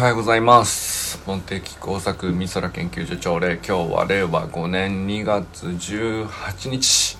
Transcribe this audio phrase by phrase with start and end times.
[0.00, 1.22] はようございます。
[1.26, 7.18] 本的工作美空研究所長令今日は令和5年2月18日。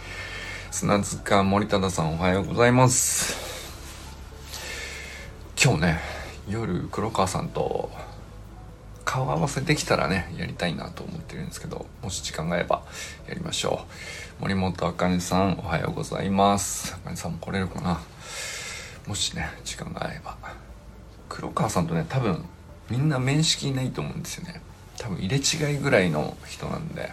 [0.70, 3.36] 砂塚森忠さんおはようございます。
[5.62, 6.00] 今日ね、
[6.48, 7.90] 夜黒川さんと
[9.04, 12.82] 顔合わせできたらね、やりたいなと思ってるんですけど、もし時間が合えば
[13.28, 13.84] やりましょ
[14.38, 14.40] う。
[14.40, 16.94] 森本あかねさんおはようございます。
[16.94, 18.00] あかねさんも来れるかな
[19.06, 20.38] もしね、時間が合えば。
[21.28, 22.42] 黒川さんとね多分
[22.90, 24.60] みんな面識ないと思うんですよね。
[24.98, 27.10] 多分入れ違いぐらいの人なんで。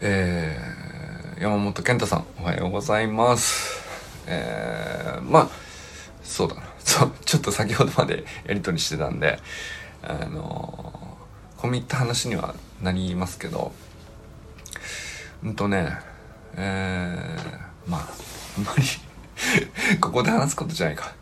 [0.00, 3.80] えー、山本健太さんおはようございます。
[4.26, 5.48] えー、まあ
[6.22, 6.56] そうだ。
[6.56, 9.38] なそうちょっと先ほどまでやり取りしてたんで
[10.02, 13.72] あのー、込み入った話にはなりますけど。
[15.44, 15.96] うんとね
[16.56, 18.08] えー、まあ
[18.58, 18.82] あんまり
[20.00, 21.14] ここで話すことじゃないか。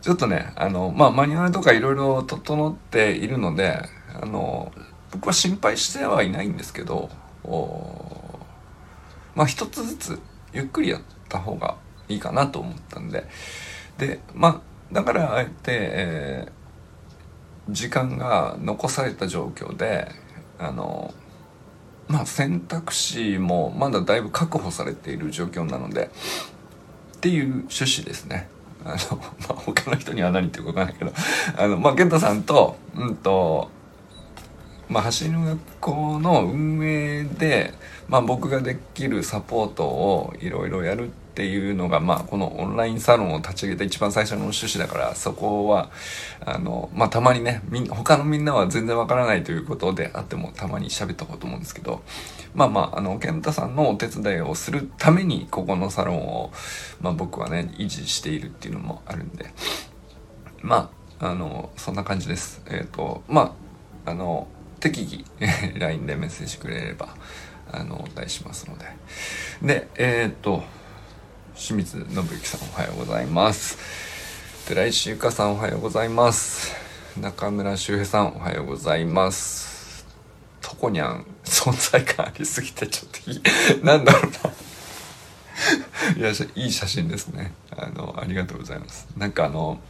[0.00, 3.82] ちょっとね、あの、まあ、マニュアルとかいろいろ整っているので、
[4.20, 4.72] あの、
[5.12, 7.10] 僕は心配してはいないんですけど、
[9.34, 10.18] まあ、一つずつ
[10.52, 11.76] ゆっくりやった方が
[12.08, 13.26] いいかなと思ったんで、
[13.98, 14.60] で、まあ、
[14.92, 16.58] だからあえて、えー
[17.70, 20.08] 時間が残された状況で、
[20.58, 21.12] あの、
[22.08, 26.10] まあ、選択肢もまだだいぶ確保されている状況なので、
[27.16, 28.48] っていう趣旨ですね。
[28.88, 31.12] あの、まあ、他の人には何ってことかんないけど、
[31.56, 33.70] あの、まあ、健太さんと、うんと、
[34.88, 37.74] まあ、走りの学校の運営で、
[38.08, 45.88] まあ、僕ができるサポートをいろいろやるってていうのが、まあ、このオンラインサロンを立ち上げた一番最初の趣旨だから、そこは、
[46.44, 52.02] あの、まあ、たまにね、み、他のみんなは全然わからないということであっても、たまに喋ったこと思うんですけど、
[52.56, 56.50] まあまあ、あの、健太さんのお手伝いをするために、ここのサロンを、
[57.00, 59.46] まあ僕はね、維持しているっていうのもあるんで、
[60.60, 62.62] まあ、あの、そんな感じです。
[62.68, 63.54] えっ、と、ま
[64.04, 64.48] あ、あの、
[64.80, 65.24] 適宜、
[65.78, 67.14] LINE でメッセージくれれば、
[67.70, 68.86] あの、お答えしますので。
[69.62, 70.64] で、えっ、と、
[71.58, 73.76] 清水信之さんおはようございます。
[74.68, 76.72] 寺石ゆかさんおはようございます。
[77.20, 80.06] 中村修平さんおはようございます。
[80.60, 83.42] とこにゃん、存在感ありすぎてちょっといい、
[83.84, 84.30] なんだろう
[86.16, 86.30] な。
[86.30, 87.52] いや、いい写真ですね。
[87.76, 89.08] あの、ありがとうございます。
[89.16, 89.80] なんかあの、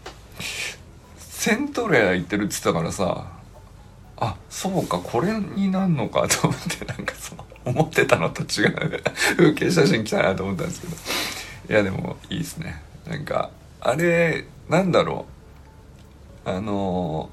[1.19, 3.27] セントレア行ってるって言ってたからさ、
[4.17, 9.03] あ、そうか、これになんのか と思って、なんかそう、思ってたのと違う
[9.37, 10.97] 風景写真来たなと思ったんですけど。
[11.69, 12.83] いや、でもいいですね。
[13.07, 15.27] なんか、あれ、なんだろ
[16.47, 16.51] う。
[16.51, 17.29] あの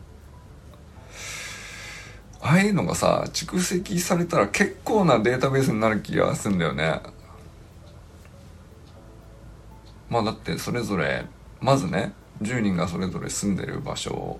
[2.41, 7.01] ああいうのがさ、蓄積されたら結構なデータベースになる気がするんだよね。
[10.09, 11.25] まあだってそれぞれ、
[11.61, 14.39] まずね、10人がそれぞれ住んでる場所を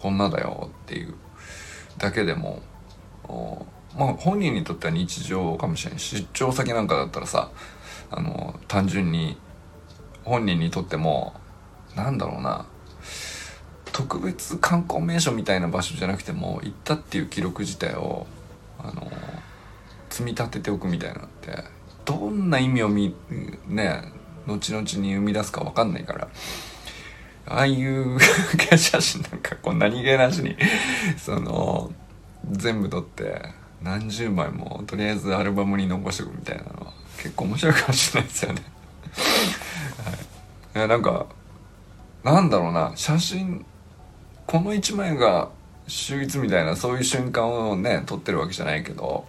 [0.00, 1.14] こんなだよっていう
[1.96, 2.60] だけでも、
[3.24, 3.64] お
[3.96, 6.00] まあ本人にとっては日常かもしれない。
[6.00, 7.50] 出張先なんかだったらさ、
[8.10, 9.38] あの、単純に
[10.24, 11.34] 本人にとっても、
[11.94, 12.66] なんだろうな、
[13.92, 18.28] 特別観光名所みたいな場所じゃなくても行ったっていう記録自体を
[18.78, 19.10] あの
[20.08, 21.64] 積み立てておくみたいなのって
[22.04, 23.14] どんな意味をみ
[23.66, 24.12] ね
[24.46, 26.28] 後々に生み出すか分かんないから
[27.46, 28.18] ああいう
[28.76, 30.56] 写真なんかこう何気なしに
[31.16, 31.92] その
[32.50, 33.42] 全部撮って
[33.82, 36.87] 何十枚もとりあえずアルバムに残しておくみたいなのは
[37.22, 38.62] 結構面白いかもしれないですよね。
[40.74, 41.26] はい、やなんか
[42.24, 42.92] なんだろうな。
[42.94, 43.64] 写真
[44.46, 45.50] この一枚が
[45.86, 49.26] 秀逸みたいなそういう瞬間をね撮ってるわけじゃないけど。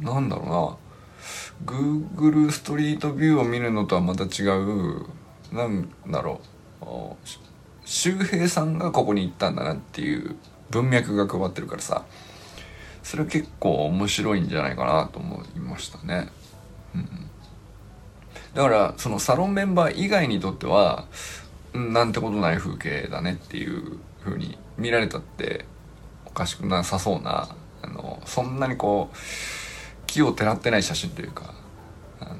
[0.00, 0.78] なんだろ
[1.64, 1.74] うな。
[1.74, 5.06] Google ストリートビューを見るのとはまた違う
[5.52, 6.40] なんだろ
[6.80, 6.84] う。
[7.84, 10.36] 周平さんがここに行ったんだなっていう
[10.70, 12.04] 文脈が配ってるからさ。
[13.02, 16.28] それ結構面白いんじゃないかなと思いましたね。
[16.94, 17.08] うん、
[18.54, 21.06] だからそのサロンメンバー以外にとっては
[21.74, 25.64] なんてことない風景だねっていう風に見られたって
[26.26, 27.48] おかしくなさそうな
[27.82, 29.16] あのそんなにこう
[30.06, 31.54] 木をてらってない写真というか
[32.20, 32.36] あ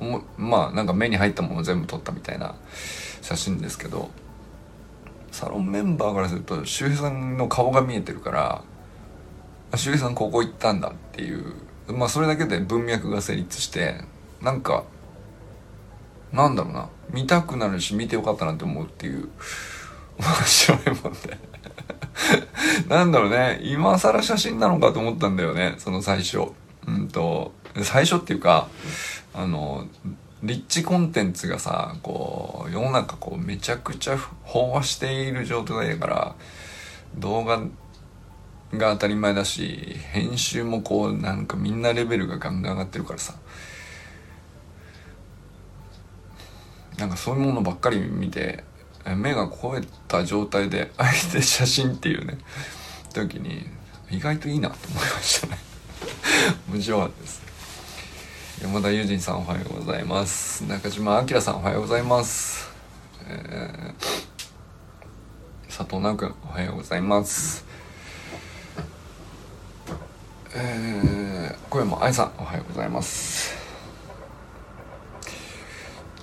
[0.00, 2.54] のまあなんか目に入ったもの全部撮ったみたいな
[3.20, 4.10] 写真ですけど
[5.32, 8.62] サロンメンバーからすると周平さんの顔が見えてるから
[9.76, 11.54] 周平さんここ行ったんだっていう。
[11.88, 13.96] まあそれだけで文脈が成立して
[14.40, 14.84] なんか
[16.32, 16.88] なんだろうな。
[17.10, 19.28] 見たくなるし見てよかったなって思うっていう
[20.18, 21.38] 面白いもんで。
[22.88, 23.60] なんだろうね。
[23.62, 25.74] 今更写真なのかと思ったんだよね。
[25.78, 26.52] その最初。
[26.86, 27.52] うんと
[27.82, 28.68] 最初っていうか
[29.34, 29.86] あの
[30.42, 34.16] リッチコンテンツがさこう世の中こうめちゃくちゃ
[34.46, 36.34] 飽和している状態だから
[37.16, 37.62] 動画
[38.72, 43.34] が当たり前だし編集もこうなんかみんなレベルがガンガン上がってるからさ。
[46.98, 48.62] なんかそういうものばっかり見て
[49.16, 52.38] 目が肥えた状態であえて写真っていうね
[53.12, 53.66] 時に
[54.10, 55.58] 意外といいなと思いましたね。
[56.70, 57.42] 面白かったです。
[58.62, 60.62] 山田友人さんおはようございます。
[60.68, 62.70] 中島明さんおはようございます、
[63.26, 67.71] えー、佐藤直君おはようございます。
[70.54, 73.56] えー、小山愛さんおはようございます。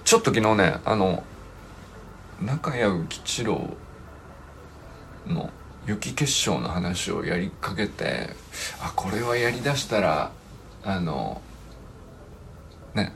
[0.04, 1.24] ちょっと昨日ねあの
[2.40, 3.76] 中谷浮吉郎
[5.26, 5.50] の
[5.88, 8.30] 雪結晶の話をやりかけて
[8.80, 10.32] あこれはやりだしたら
[10.84, 11.42] あの
[12.94, 13.14] ね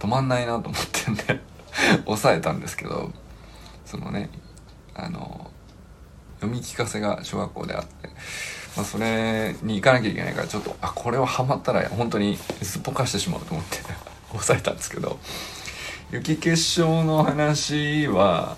[0.00, 1.40] 止まんないなと思ってんで
[2.04, 3.12] 抑えたんですけど
[3.84, 4.30] そのね
[4.92, 5.52] あの
[6.40, 8.10] 読み聞かせが小学校であって、
[8.76, 13.78] まあ、それに行かなきゃいけないからちょっとあこれはハマったら本当にすっぽかしてしまうと思って
[14.32, 15.18] 抑えたんですけど
[16.12, 18.56] 雪結晶の話は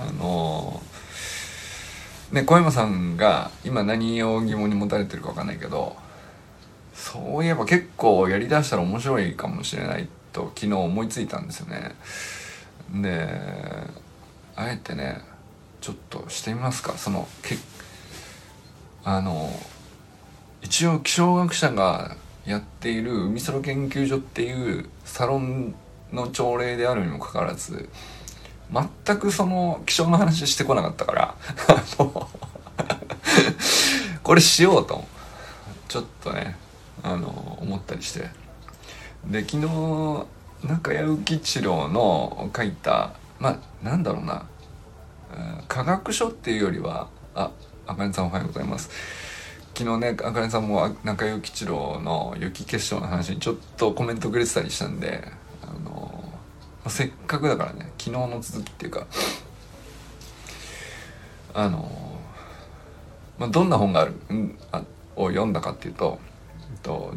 [0.00, 0.82] あの
[2.32, 5.96] ね小山さんが今何を疑問に持たれてるか分かんないけど
[6.94, 11.94] そういえば結構やりだしたら面白いかもしれないと昨日思いついたんですよね。
[12.92, 13.26] で
[14.56, 15.22] あえてね
[15.80, 16.92] ちょっとしてみますか。
[16.98, 17.56] そのけ
[19.04, 19.50] あの
[20.62, 25.74] 一応気象学者がやっている海空研究所っていうサロン
[26.12, 27.88] の朝礼であるにもかかわらず
[28.72, 31.34] 全くその気象の話してこなかったから
[34.22, 35.04] これしようと
[35.88, 36.56] ちょっとね
[37.02, 38.28] あの思ったりして。
[39.26, 40.26] で昨日
[40.62, 44.46] 中谷浮一郎の書いたまあなんだろうな
[45.68, 47.50] 科学書っていうよりはあ
[47.90, 48.88] あかねさんおはようございます。
[49.76, 55.24] 昨日ねあかねさんも中谷浮一郎の雪結晶の話にちょっとコメントくれてたりしたんで
[55.62, 56.22] あの
[56.86, 59.06] せっかくだからね昨日の続きっていうか
[61.52, 61.90] あの、
[63.38, 64.82] まあ、どんな本がある、ん、あ
[65.16, 66.20] を読んだかっていうと、
[66.72, 67.12] えっと、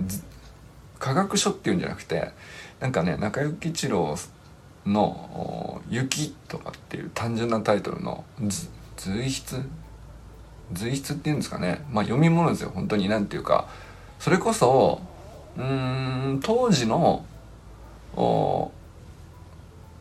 [0.97, 2.31] 科学書っていうんじゃなくて
[2.79, 4.15] なんかね中幸一郎
[4.87, 8.23] の「雪」とかっていう単純なタイトルの
[8.97, 9.63] 随筆
[10.71, 13.67] 随筆っていうんですかねまあ読み物ですよ本当に何ていうか
[14.19, 15.01] それこそ
[15.57, 17.25] うん当時の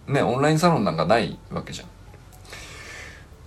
[0.07, 1.89] ねオンラインサロンなんかないわけじゃん。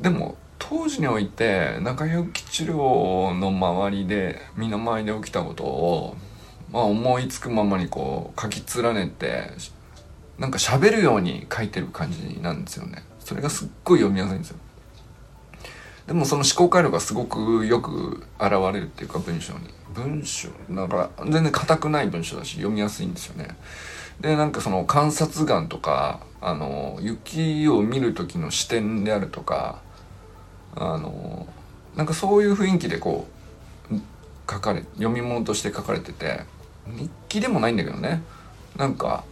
[0.02, 6.18] でも当時において中井吉郎の周りで身の回りで起きたことを、
[6.72, 9.52] まあ、思いつくままにこう書き連ねて
[10.38, 13.04] なんか喋るように書いてる感じなんですよね。
[13.20, 14.58] それがすっごい読みやすいんですよ。
[16.08, 19.60] でもその思考回路がすごくよく現れるっていうか文章に。
[19.94, 23.56] 文章、なんか全然硬くない文章だし読みやすいんですよね。
[24.20, 29.82] でなんかその観察眼とかあの雪を見る時の視点であるとか
[30.76, 31.48] あの
[31.96, 33.28] なんかそういう雰囲気でこ
[33.92, 33.96] う
[34.50, 36.42] 書かれ読み物として書かれてて
[36.88, 38.22] 日記でもないんだけどね
[38.78, 39.24] なんか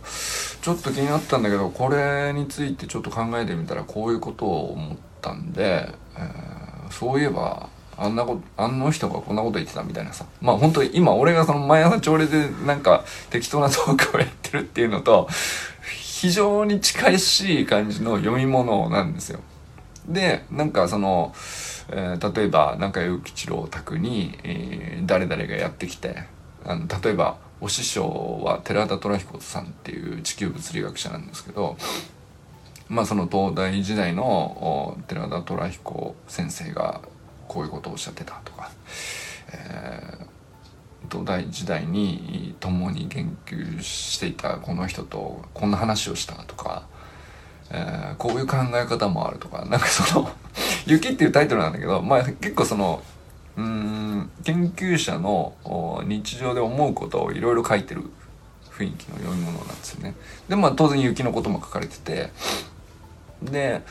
[0.62, 6.53] ちょっと気になったんだけどこれについてちょっと考えてみたらこういうことを思ったんで、えー、
[7.00, 15.28] そういえばあんなことあの人がこんなこと言ってたみたいなさまあ本当に今俺がその毎朝朝礼でなんか適当なトークをやってるっていうのと
[16.02, 19.42] 非常に近しい感じの読み物なんですよ。
[20.08, 21.34] でなんかその、
[21.90, 26.24] えー、例えば中井吉郎宅に、えー、誰々がやってきて
[26.66, 31.78] あの例えばお師匠は寺田虎彦さんっていう地球物理学者なんですけど
[32.94, 37.02] まあその東大時代の寺田虎彦先生が
[37.48, 38.70] こういうことをおっしゃってたとか、
[39.52, 46.84] えー、東大時代に共に研究していたこの人とこんな話をしたとか、
[47.72, 49.66] えー、こういう考え方もあるとか。
[49.66, 50.30] なんかその
[50.86, 53.02] 「雪」っていうタイトルなんだけど、まあ、結構その
[53.58, 55.56] うん研究者の
[56.06, 58.04] 日常で思うことをいろいろ書いてる
[58.70, 60.14] 雰囲気の読み物なんですよね。
[60.48, 62.30] でまあ当然雪のことも書かれてて。
[63.46, 63.82] で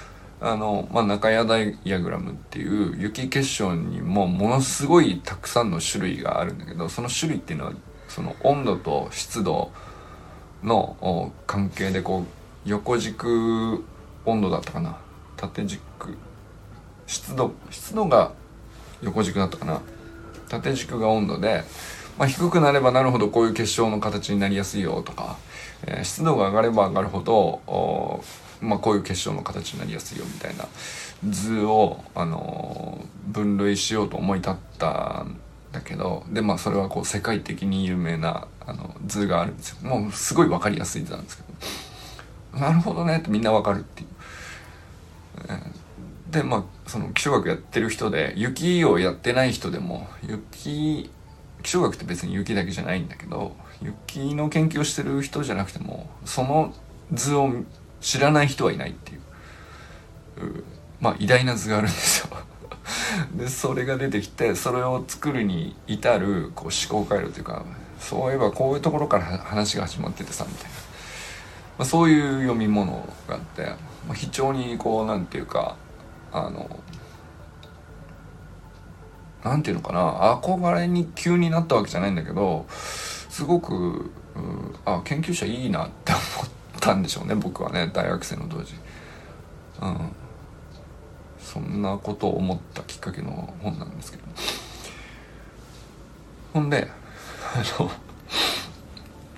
[0.41, 7.73] あの、まあ、中谷ダイアグラムっていう雪結晶にもものすごいたくさんの種類があるんだけどその種類っていうのは
[8.09, 9.71] その温度と湿度
[10.63, 13.85] の関係でこう横軸
[14.25, 14.99] 温度だったかな。
[15.37, 15.83] 縦軸
[17.07, 18.33] 湿度湿度が
[19.01, 19.81] 横軸だったかな。
[20.49, 21.65] 縦軸が温度で
[22.19, 25.39] まあ、低くなればなるほどこういう結晶の形になりやすいよとか、
[25.87, 28.23] えー、湿度が上がれば上がるほど
[28.63, 30.67] まあ、こういう結晶の形になりやすいよみたいな
[31.29, 35.39] 図を、あの、分類しようと思い立ったん
[35.73, 41.43] だけどでまあそれはこう世界的に有名なあの図があるんですよもうすごい分かりやすい図なんですけ
[42.53, 44.09] どなるほどねってみんな分かるっていう。
[46.31, 51.11] でまあその気象学やってる人で雪をやってない人でも雪
[51.63, 56.75] 気象学って別に雪だけじゃないんだけど雪の研究をしてる人じゃなくてもその
[57.13, 57.51] 図を
[58.03, 59.21] 知らない人はいないっていう。
[60.45, 60.65] う
[61.01, 62.37] まあ偉大な図があるんですよ。
[63.35, 67.65] でそれが出てきてそれを作るに至るこう思考回路というか
[67.99, 70.71] そういえばこういうところから話が始まっててさみたいな、
[71.79, 73.67] まあ、そういう読み物があって、
[74.07, 75.77] まあ、非常にこうなんていうか
[76.33, 76.81] あの
[79.45, 84.11] なんていうのかな憧れに急になったわけじゃないんだけどすごく
[84.85, 86.62] あ研究者いいなって思って。
[86.83, 88.75] たんでしょうね僕はね大学生の当時。
[89.81, 90.13] うん
[91.43, 94.23] そんなことを思ったきっかけの本なんですけど
[96.55, 96.89] ほんで
[97.55, 97.91] あの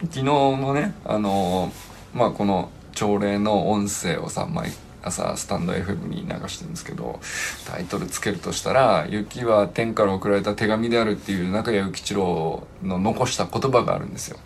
[0.03, 1.73] 昨日のねあの
[2.15, 4.71] まあこの朝礼の音声をさ毎
[5.03, 7.19] 朝スタンド FM に流してるんですけど
[7.67, 14.39] タイトルつけるとしたら「雪は天から送られた手紙である」っていう中谷幸一郎の残した言葉があるんですよ。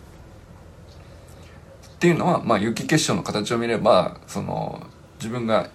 [1.99, 4.81] っていうのは、まあ、雪結晶の形を見ればその
[5.17, 5.69] 自分が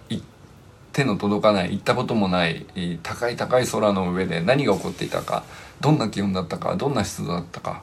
[0.95, 2.64] 手の届かない行ったこともない
[3.02, 5.45] 高い高い空の上で何が起こっていたか
[5.83, 7.83] どんな気温だったかどんな湿度だったか、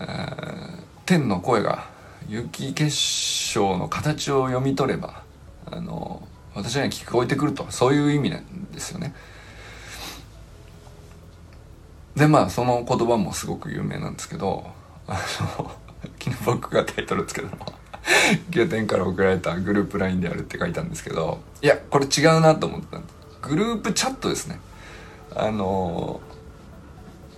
[0.00, 1.88] えー、天の声が
[2.28, 5.22] 雪結晶の形を読み取れば
[5.64, 9.14] あの私には聞こえてくるとそういう意味なんですよね。
[12.16, 14.66] でまあその言葉もすごく有名なんですけど
[15.06, 15.18] あ
[15.58, 15.72] の
[16.18, 17.64] 昨日僕がタイトルつけたの。
[17.64, 17.72] は
[18.50, 21.40] 拠点から送られたグループ LINE であるって書いたんですけど。
[21.62, 23.00] いやこれ違うなと思った。
[23.46, 24.60] グループチャットですね。
[25.34, 26.20] あの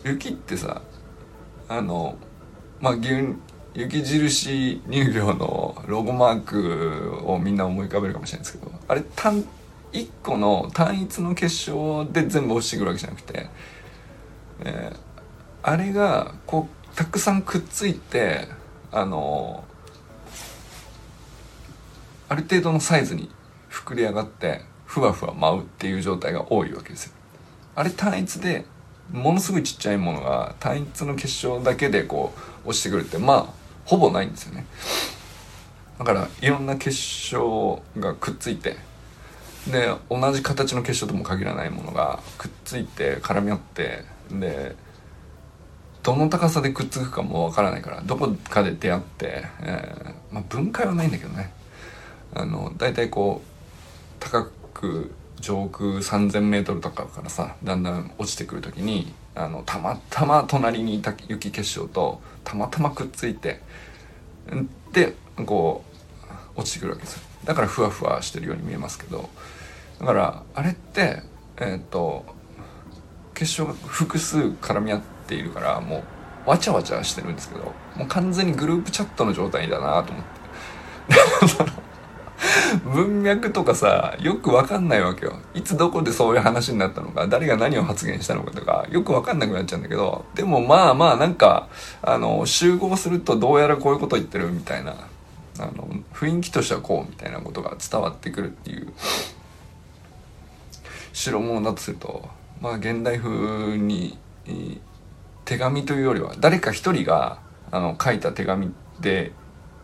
[0.04, 0.82] 雪ってさ
[1.68, 2.16] あの
[2.80, 2.94] まあ
[3.74, 9.44] 雪印乳業のロゴマークをみんな思い浮かべるかもしれないですけどあれ単
[9.92, 13.46] 1個の単一の結晶で全部落ちてくるわけじゃなくて、
[14.64, 14.96] えー、
[15.62, 18.48] あれがこうたくさんくっついて
[18.90, 19.64] あの
[22.28, 23.30] ある程度のサイズに
[23.70, 27.12] 膨れ上がってふわふわ舞うっていう状態が多いわけですよ。
[27.74, 28.66] あれ単一で
[29.10, 32.32] ものすごいちっちゃいものが単一の結晶だけでこ
[32.64, 33.46] う落ちてくるってまあ
[33.84, 34.66] ほぼないんですよね
[35.98, 38.76] だからいろんな結晶がくっついて
[39.70, 44.74] で同じ形の結晶とも限らないものがくっついて絡み合ってで
[46.02, 51.52] どの高さでくっつくかもわからないからどこかで出会って、えー、まあ、分解はないんだけどね。
[52.34, 63.60] あの大体こう高く上空 3,000m とかからさだんだん落ちてくる時にあのたまたま隣にいた雪結晶とたまたまくっついて
[64.92, 65.84] でこ
[66.56, 67.20] う落ちてくるわけですよ。
[67.44, 69.28] だからふわふわしてるように見えますけど
[70.00, 71.22] だからあれって
[71.58, 72.24] えっ、ー、と
[73.34, 76.02] 結晶が複数絡み合ってているからも
[76.46, 80.42] うわちゃわちゃしてるんですけどもう完全にグループチャットの状態だなと思って。
[82.84, 85.38] 文脈とかさよく分かんないわけよ。
[85.54, 91.68] いつどこでそういう話になったのか誰が何を発言したのかとかよく分かんなくなっちゃうんだけどでもまあまあなんか
[92.02, 94.96] あの集合するとどうやらこういうこと言ってるみたいな
[95.60, 98.92] あの雰囲気としてはこうみたいなことが伝わってくるっていう。
[101.12, 102.28] 代物だとすると
[102.60, 104.18] まあ現代風に
[105.52, 107.38] 手紙というよりは誰か一人が
[107.70, 109.32] あの書いた手紙で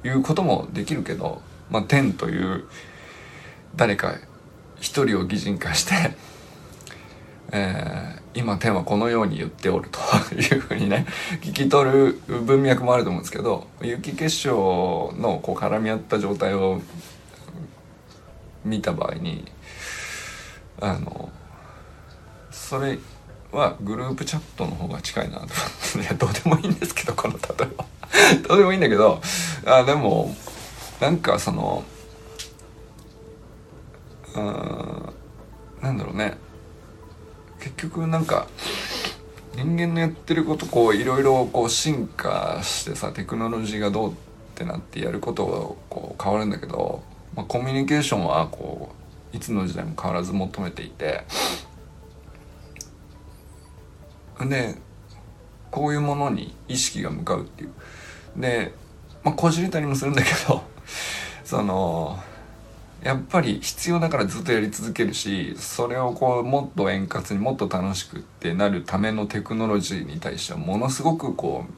[0.02, 2.64] 言うこともできるけどまあ、天という
[3.76, 4.14] 誰か
[4.80, 5.94] 一人を擬人化して、
[7.52, 10.00] えー、今天はこのように言っておると
[10.34, 11.06] いうふうにね
[11.42, 16.80] 聞き取る文脈もあると思うんですけど雪結晶のこう絡み合った状態を
[18.64, 19.50] 見た場合に
[20.80, 21.30] あの
[22.50, 22.98] それ
[23.52, 25.46] はグループチャットの方が近いなと
[25.98, 27.86] いやどうでもいいんですけどこの例えは。
[28.46, 29.20] どうでもいいんだけど
[29.66, 30.34] あでも
[31.00, 31.84] なんかその
[34.34, 35.12] うん
[35.82, 36.36] なんだろうね。
[37.60, 38.46] 結局なんか
[39.54, 44.14] 人間のやってることこういろいろこう進化してさテクノロジーがどうっ
[44.54, 45.52] てなってやることが
[45.88, 47.02] こう変わるんだけど、
[47.34, 48.94] まあ、コミュニケーションはこ
[49.32, 51.24] ういつの時代も変わらず求めていて
[54.47, 54.76] で
[55.71, 57.73] こういうものに意識が向かうっていう。
[58.37, 58.73] で
[59.25, 60.62] まあこじれたりもするんだけど
[61.45, 62.18] その
[63.02, 71.73] やっぱり必要だからずっとやり続けるしそれをこうもっと円滑にもっと楽しくってなるためのテクノロジーに対してはものすごくこう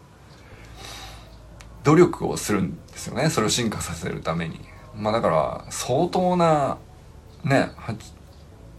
[1.85, 3.31] 努力をするんですよね。
[3.31, 4.61] それを進化させるために。
[4.97, 6.79] まあだから相当な
[7.45, 7.71] ね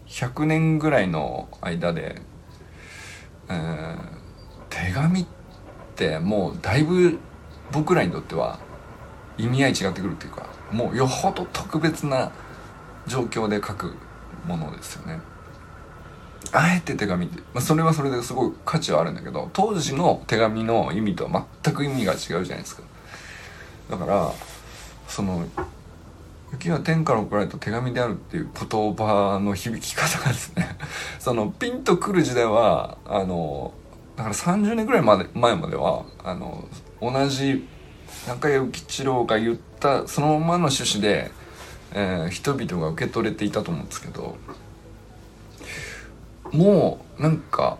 [0.07, 2.21] 100年ぐらいの間で、
[4.69, 5.25] 手紙っ
[5.95, 7.19] てもうだいぶ
[7.71, 8.59] 僕らにとっては
[9.37, 12.31] 意味合い違ってくるっていうかもうよほど特別な
[13.07, 13.95] 状況で書く
[14.45, 15.19] ものですよね。
[16.53, 22.83] あえて手紙って、まあ、それはそれですごい価値はあるんだけど当時の手紙の意味とは全く意味が違うじゃないですか
[23.89, 24.31] だから
[25.07, 25.45] その
[26.53, 30.77] 雪は天から送られた手紙であるっていう言葉の響き方がですね
[31.19, 33.73] そのピンとくる時代はあの
[34.17, 36.67] だから30年ぐらいまで前まではあの
[37.01, 37.67] 同じ
[38.27, 41.31] 中井幸一郎が言ったそのままの趣旨で、
[41.93, 44.35] えー、人々が受け取れていたと思うんですけど
[46.51, 47.77] もうなんか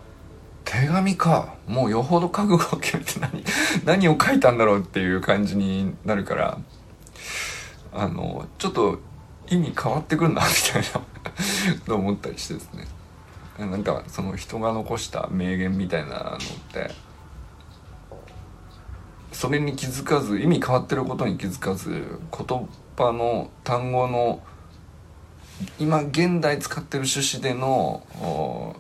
[0.64, 3.44] 手紙かもうよほど覚悟を決めて何
[3.84, 6.58] 何を書いたんだろうっていう感じになるから
[7.94, 9.00] あのちょっと
[9.50, 12.88] 意味変わってくるなみたいな と思ったりしてですね。
[13.60, 16.40] なんかその人が残した名言みたいなのっ
[16.72, 16.92] て
[19.32, 24.42] それに気づかず意味変わってることに気づかず言葉の単語の
[25.80, 28.76] 今現代使ってる趣旨での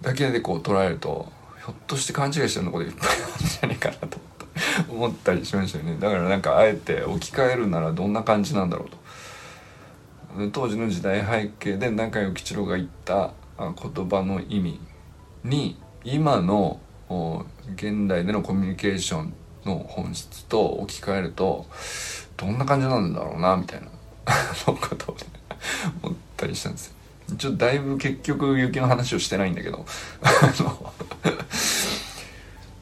[0.00, 4.29] だけでこう捉えるとひょっとして勘違いしてるのこといっぱいあるんじゃないかなと。
[4.88, 14.80] 思ったりしましたよねだからなんかあえて置き換えるならどんな感じなんだろうと当時の時代背景で中井吉郎が言った言葉の意味
[15.44, 16.80] に今の
[17.74, 21.66] 現代でのコミュニケーションの本質と置き換えると
[22.36, 23.88] どんな感じなんだろうなみたいな
[24.64, 25.22] ことを、ね、
[26.02, 26.94] 思ったりしたんですよ。
[27.36, 29.86] ちょっとだいぶ結局雪の話をしてないんだけど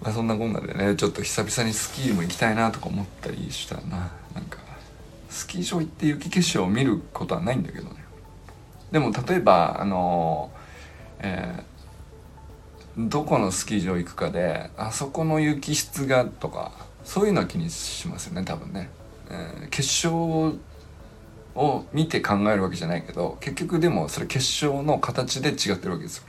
[0.08, 4.10] まあそんなこんなでねちょっと久々にスキーも行きたいなとか思ったりしたな。
[4.34, 4.58] なんか
[5.28, 7.96] スキー場行って雪結晶を見ることはないんだけどね。
[8.90, 10.50] でも例えばあの
[11.20, 16.72] えー、どこのスキー場行くかであそこの雪質がとか
[17.04, 18.88] そういうのは気にしますよね多分ね、
[19.28, 20.56] えー、結晶
[21.54, 26.24] を見て考えるわけじゃないけど結局でもそれ結晶の形で違ってるわけですよ。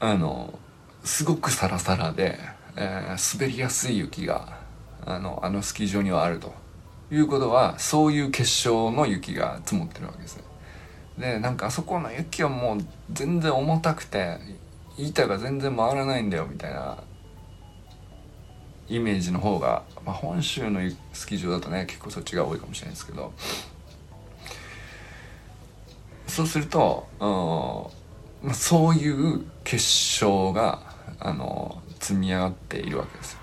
[0.00, 0.56] あの
[1.04, 2.38] すごくサラサラで、
[2.76, 4.58] えー、滑りやすい雪が
[5.04, 6.52] あのあのスキー場にはあると
[7.10, 10.38] いうことはそういう結晶の雪が積もってるわけです
[11.18, 12.78] でなんかあそこの雪はもう
[13.12, 14.38] 全然重たくて
[14.96, 16.98] 板が全然回らないんだよみたいな
[18.88, 20.80] イメージの方が、まあ、本州の
[21.12, 23.32] スキー場だとね結構そっちが多いかもしれないですけど。
[26.28, 30.87] そうすると、うんまあ、そういう結晶が
[31.20, 33.38] あの積み上がっているわけですよ。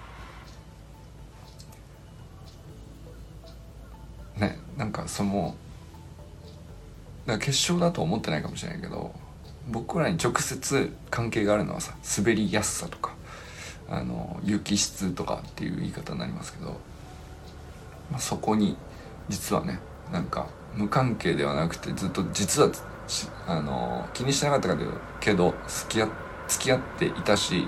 [4.38, 5.56] ねなんかその
[7.26, 9.14] だか決勝だと思ってないかもしれないけど
[9.70, 13.14] 僕らに直接関係があるのはさ滑りやすさとか
[13.90, 16.78] あの雪質とかっていう言い方になりますけど、
[18.12, 18.76] まあ、そこに
[19.30, 19.80] 実はね
[20.12, 22.70] なんか無関係ではなくてずっと実は
[23.48, 24.76] あの気にしてなかった
[25.20, 26.08] けど付き合
[26.48, 27.68] 付き合っていたし、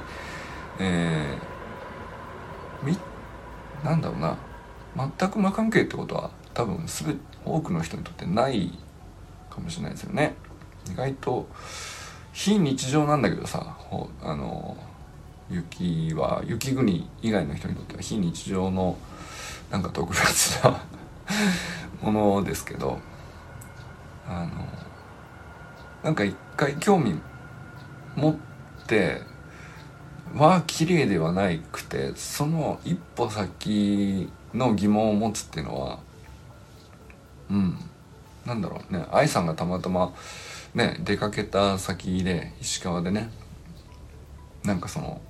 [0.79, 2.97] えー、み
[3.83, 4.37] なんだろうな。
[4.95, 7.13] 全く無関係ってことは多分すべ
[7.45, 8.71] 多くの人にとってない
[9.49, 10.35] かもしれないですよね。
[10.91, 11.47] 意外と
[12.33, 13.77] 非日常なんだけどさ
[14.21, 14.77] あの
[15.49, 18.97] 雪は雪国以外の人にとっては非日常の
[19.71, 20.81] なんか特別な
[22.01, 22.99] ものですけど
[24.27, 24.49] あの
[26.03, 27.19] なんか一回興味
[28.15, 28.56] 持って
[28.87, 29.21] て
[30.35, 35.99] は綺麗ではなくてその一歩先の疑問を持つっていうのは
[37.49, 37.77] うん
[38.45, 39.05] なんだろうね。
[39.11, 40.13] 愛さんがたまたま
[40.73, 43.29] ね出かけた先で石川でね
[44.63, 45.21] なんかその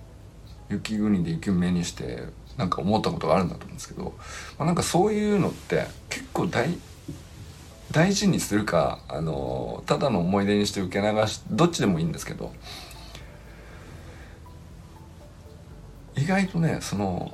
[0.70, 2.24] 雪国で雪を目にして
[2.58, 4.16] なんか思ったことがあるんだと思うんですけど、
[4.58, 6.70] まあ、なんかそういうのって結構大
[7.92, 12.52] 大事にするかあのただの思い出にして受け流しどっちでもいいんですけど
[16.18, 17.32] 意外とねその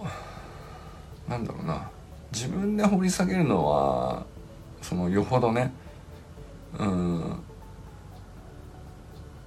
[1.28, 1.90] なんだろうな
[2.32, 4.26] 自分で掘り下げるのは
[4.82, 5.72] そのよほどね
[6.78, 7.44] うん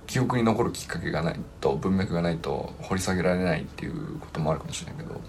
[0.07, 5.21] 記憶に残るきっかけがないと文脈がないと掘り下げられないっていうこともあるかもしれないけど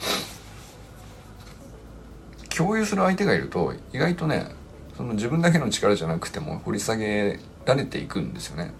[2.55, 4.47] 共有する相手がいると意外とね
[4.95, 8.71] その自分だけの力じゃなくても掘り下げられていくんですよね。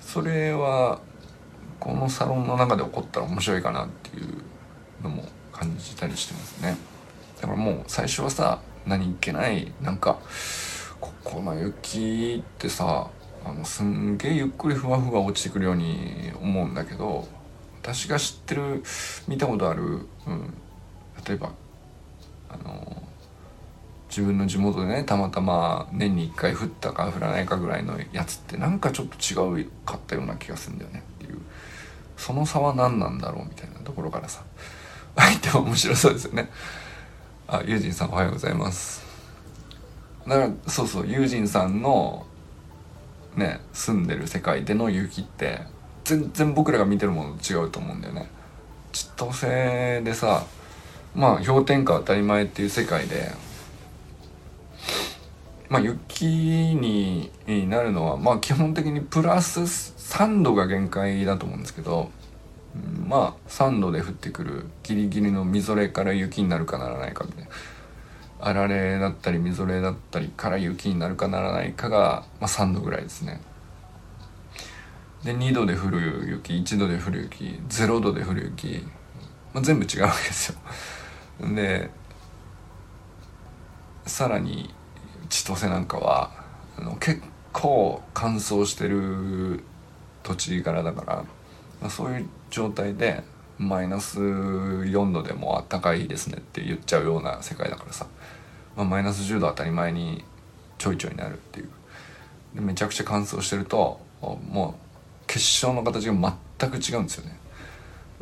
[0.00, 1.00] それは
[1.80, 4.42] このサロンの中で起こったら面白いかなっていう
[5.02, 6.76] のも感じたりしてますね。
[7.40, 10.18] だからもう最初はさ何気ないなんか
[11.00, 13.08] ここの雪ってさ
[13.44, 17.26] あのすんげえゆっくりふわふわ落ちてくるように思うんだけど
[17.82, 18.82] 私が知ってる
[19.26, 19.86] 見たことある、う
[20.32, 20.54] ん、
[21.26, 21.52] 例えば
[22.50, 23.02] あの
[24.10, 31.02] 自分の地元でねたまたま年に1回降ったか降らないかぐらいのやつってなんかちょっと違うかったような気がするんだよね
[32.20, 34.42] その差は何なんだろうみたいなところからさ
[35.16, 36.50] 相手は面白そうですよね。
[37.48, 39.02] あユージンさんおはようございます。
[40.28, 42.26] だからそうそうユージンさんの
[43.36, 45.62] ね住んでる世界での雪って
[46.04, 48.30] 全然僕らが見てるものと違うと思うんだよね。
[48.92, 50.44] 千歳でさ
[51.14, 53.32] まあ氷点下当たり前っていう世界で
[55.70, 57.30] まあ雪に
[57.68, 59.66] なるのはまあ基本的にプラス
[60.10, 62.10] 3度が限界だと思うんですけど
[62.74, 67.50] うんまあ3度で降ってくるギリギリのみぞれから雪になるかならないかみたいな。
[68.42, 73.40] あられだったりみぞれだったりから雪になるかならないかが、まあ、3度ぐらいですね。
[75.22, 78.86] で2度で降る雪1度で降る雪0度で降る雪、
[79.52, 80.58] まあ、全部違うわけですよ。
[81.54, 81.90] で
[84.06, 84.74] さらに
[85.28, 86.30] 千歳なんかは
[86.78, 89.62] あの結構乾燥してる
[90.22, 91.16] 土地柄だから、
[91.80, 93.22] まあ、そういう状態で
[93.58, 98.06] マイナス4度でもあったかいですねって言っちゃうような世界だからさ、
[98.76, 100.24] まあ、マイナス10度当たり前に
[100.78, 101.68] ちょいちょいになるっていう。
[102.54, 104.74] でめちゃくちゃ乾燥してるとも
[105.22, 106.14] う結晶の形が
[106.58, 107.38] 全く違うんですよね。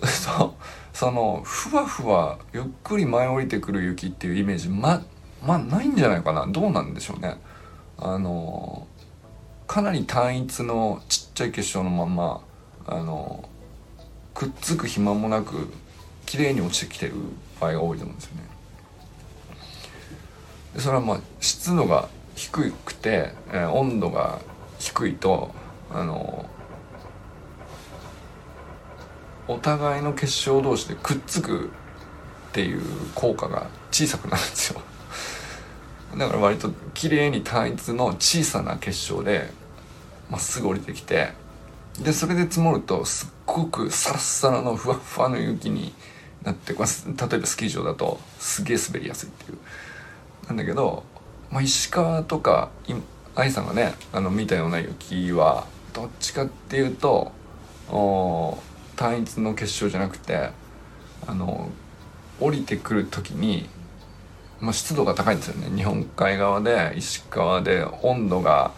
[0.93, 5.01] そのふわふわゆっくり舞い降りてくる雪っていうイメージま
[5.45, 6.47] まあないんじゃないかな。
[6.47, 7.41] どうなんでしょうね。
[7.97, 8.87] あの
[9.67, 12.41] かなり単一のちっちゃい結晶のまま
[12.85, 13.49] あの
[14.35, 15.69] くっつく暇もなく
[16.27, 17.15] 綺麗に落ちてきてる
[17.61, 18.43] 場合が多いと思うんですよね。
[20.75, 24.41] でそれはまあ湿度が低くて、えー、温度が
[24.81, 25.53] 低いと
[25.93, 26.45] あの
[29.47, 32.83] お互いの結晶同士でくっつくっていう
[33.15, 34.81] 効果が小さくなるんですよ。
[36.17, 39.53] だから割と綺麗に単一の小さな結晶で
[40.31, 41.33] まっすぐ降りてきて
[42.01, 45.93] でそれで積もるとすっごくサラッサラのふわっふわの雪に
[46.45, 49.59] なって例えばスキー場だとすげえ滑りやすいっていう。
[50.47, 51.03] なんだけど、
[51.51, 52.71] まあ、石川とか
[53.35, 57.33] 愛さんがねあの見たような雪はどっちかっていうと
[58.97, 60.51] 単一の結晶じゃなくて
[61.27, 61.69] あの
[62.41, 63.69] 降りてくる時に、
[64.61, 65.77] まあ、湿度が高いんですよね。
[65.77, 68.73] 日本海側で石川で温度が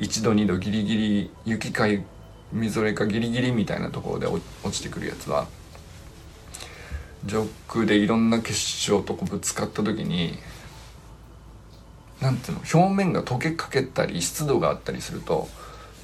[0.00, 1.84] 1度2度ギリギリ雪か
[2.52, 5.46] みぞれかギリギリみたいなところで落ちてくるやつは
[7.24, 10.38] 上空でいろんな結晶とこうぶつかった時に
[12.20, 15.48] なんていうの表面が溶けかけたり湿度があったりすると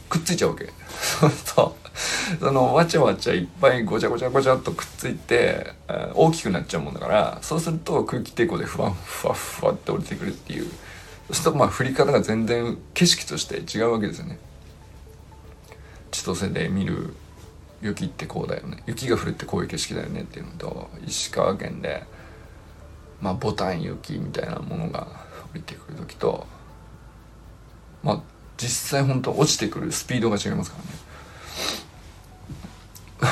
[0.09, 0.67] くっついちゃうわけ。
[1.03, 1.31] そう。
[1.31, 1.87] そう
[2.41, 5.73] そのわちゃわちゃいっぱいごちゃごちゃごちゃっとくっついて
[6.15, 10.71] 大きくなっちゃうもんだからそうすると空気抵抗でふわふわふわって降りてくるっていう。
[11.29, 14.39] そうするとまあ降り方が全然景色として違うわけですよね。
[16.13, 17.15] 千歳で見る
[17.83, 18.83] 雪ってこうだよね。
[18.87, 22.05] 雪が降るってこういう景色だよねっていうのと石川県で
[23.21, 25.07] まあボタン雪みたいなものが
[25.53, 26.47] 降りてくる時と
[28.03, 28.23] まあ
[28.57, 31.07] 実際本当落ちてくるスピードが違いますからね。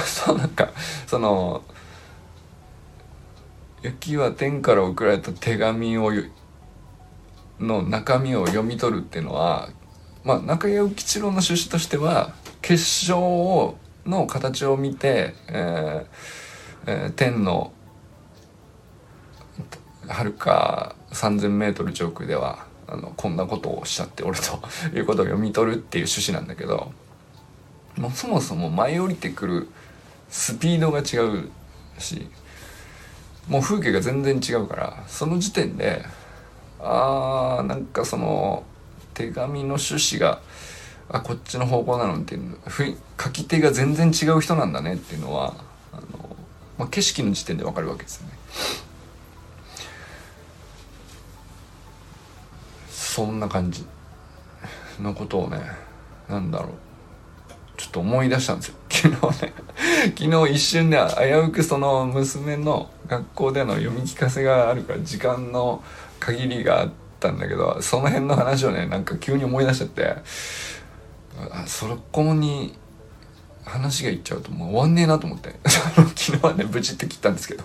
[0.04, 0.70] そうなんか
[1.06, 1.62] その
[3.82, 6.10] 雪は天から送られた手紙を
[7.60, 9.70] の中身を読み取るっていうのは
[10.24, 16.06] まあ中谷吉郎の趣旨としては結晶をの形を見て、えー
[16.86, 17.72] えー、天の
[20.08, 26.92] はるか 3,000m 上空ではあのこんなことをおっしゃっておるということを読み取るっていう趣旨なんだけど
[27.96, 29.68] もうそもそも舞い降りてくる
[30.28, 31.50] スピードが違う
[31.98, 32.28] し
[33.48, 36.04] もう風景が全然違うからその時点で
[36.80, 38.64] あーなんかその
[39.14, 40.40] 手紙の趣旨が
[41.08, 42.56] あこっちの方向なのっていう
[43.20, 45.54] 書き手が全然違う人なんだねっていうのは
[45.92, 46.36] あの、
[46.78, 48.34] まあ、景色の時点でわかるわけですよね。
[52.90, 53.84] そんな感じ。
[55.00, 55.60] のことをね
[56.28, 56.68] なんだろう。
[57.76, 58.74] ちょっと思い出したんですよ。
[58.88, 59.52] 昨日ね
[60.16, 65.82] 昨日一瞬で危うくその娘の学校での読み聞かせがあるから時間の
[66.24, 70.16] 限りがあったんだけどその辺の話をねなんか急に思い出しちゃって
[71.50, 72.74] あそこに
[73.64, 77.64] 話がいっちゃうともう終わんねえなと思って 昨日はねブチって切ったんですけど。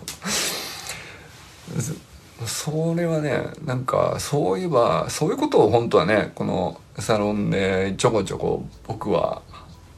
[2.46, 9.42] それはねなんかそういえばそういうことを本当はねこのサロンでちょこちょこ僕は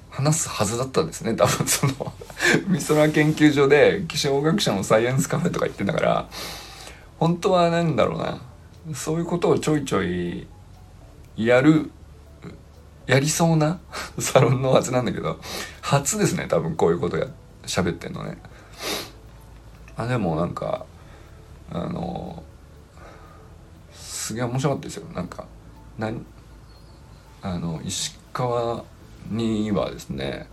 [0.09, 1.67] 話すはずだったんですね多分。
[1.67, 2.13] その
[2.67, 6.29] 美空研究所で気象学者のサイエンスカフェとか言ってんだから
[7.19, 8.50] 本当は何だろうな。
[8.93, 10.47] そういうことをちょいちょい
[11.35, 11.91] やる
[13.05, 13.79] やりそうな
[14.19, 15.39] サロンのはずなんだけど
[15.81, 17.27] 初ですね多分こういうことや
[17.63, 18.37] 喋ってんのね。
[19.97, 20.85] あでもなんか
[21.71, 22.43] あの
[23.93, 25.05] すげえ面白かったですよ。
[25.13, 25.45] なんか
[25.97, 26.11] な
[27.41, 28.83] あの石川
[29.29, 30.47] にはですね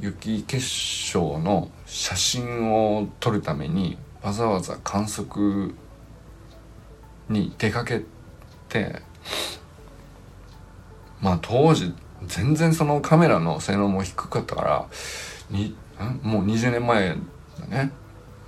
[0.00, 5.74] 雪結晶の写真を撮るためにわざわざ観測
[7.28, 8.02] に出かけ
[8.68, 9.02] て
[11.20, 11.94] まあ当時
[12.26, 14.86] 全然そのカメラの性能も低かったから
[15.50, 15.76] に
[16.22, 17.16] もう20年前
[17.60, 17.92] だね。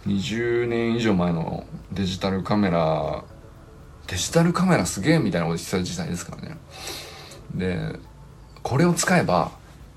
[0.07, 3.23] 20年以上前のデジタルカメラ
[4.07, 6.57] デジタルカメラすげえみたいなこと言ってた時代ですからね。
[7.55, 7.99] で
[8.63, 9.53] これを使えば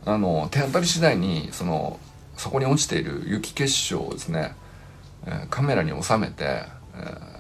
[0.06, 2.00] あの手当たり次第にその
[2.36, 4.56] そこに落ちている雪結晶をですね、
[5.50, 7.33] カメラに収めて、えー、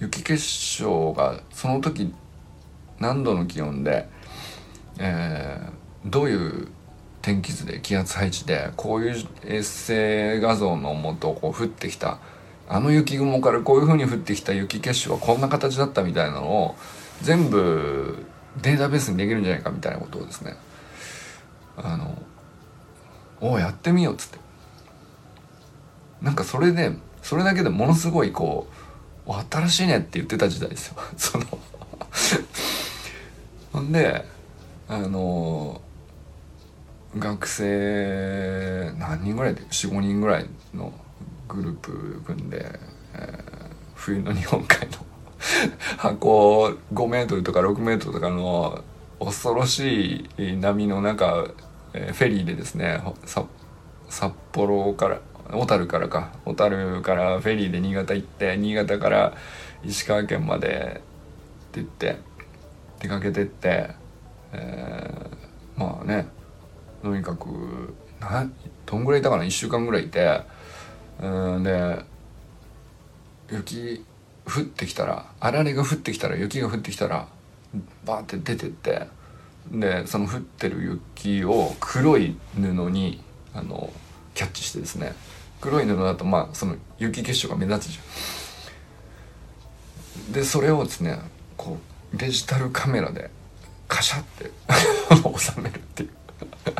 [0.00, 2.14] 雪結晶がその時
[2.98, 4.08] 何度の気温で、
[4.98, 6.68] えー、どういう
[7.22, 12.18] 天気図で気圧配置でこういう衛星画像のもとこう降ってきた
[12.68, 16.76] あの雪雲からこういう風に降ってきた雪結晶はこんな形だったみたいなのを
[17.22, 18.24] 全部
[18.62, 20.56] データベースにできるんじゃないかみたいなことをですね
[21.76, 22.22] あの
[23.40, 24.38] おやってみようっつって。
[26.20, 28.77] なんかそれでそれだけでものすごいこう
[29.50, 30.94] 新しいねって言ってた時代ですよ。
[31.16, 31.44] その。
[33.72, 34.24] ほんで
[34.88, 35.80] あの
[37.18, 40.92] 学生何人ぐらいで45人ぐらいの
[41.48, 42.78] グループ組んで、
[43.14, 43.42] えー、
[43.94, 44.98] 冬の日本海の
[45.98, 48.82] 箱5メートルとか6メートルとかの
[49.20, 51.48] 恐ろしい波の中、
[51.92, 53.00] えー、フェリーでですね
[54.08, 56.32] 札幌から小樽からか。
[56.44, 59.34] 小樽からフェリーで新潟行って新潟から
[59.84, 61.00] 石川県まで
[61.68, 62.18] って言って
[63.00, 63.90] 出かけてって、
[64.52, 66.28] えー、まあね
[67.02, 68.48] とにかくな
[68.86, 70.42] どんぐらいいたかな？1週間ぐらいいて
[71.20, 71.98] うんで
[73.50, 74.04] 雪
[74.46, 77.28] 降ってきたらあられが降ってきたら雪が降ってきたら
[78.04, 79.08] バーって出てって
[79.70, 83.22] でその降ってる雪を黒い布に
[83.54, 83.90] あの
[84.34, 85.14] キャッチしてですね
[85.60, 88.00] 黒い布だとまあその雪結晶が目立つじゃ
[90.30, 90.32] ん。
[90.32, 91.18] でそれをですね
[91.56, 91.78] こ
[92.12, 93.30] うデジタルカメラで
[93.88, 94.50] カシャって
[95.38, 96.10] 収めるっていう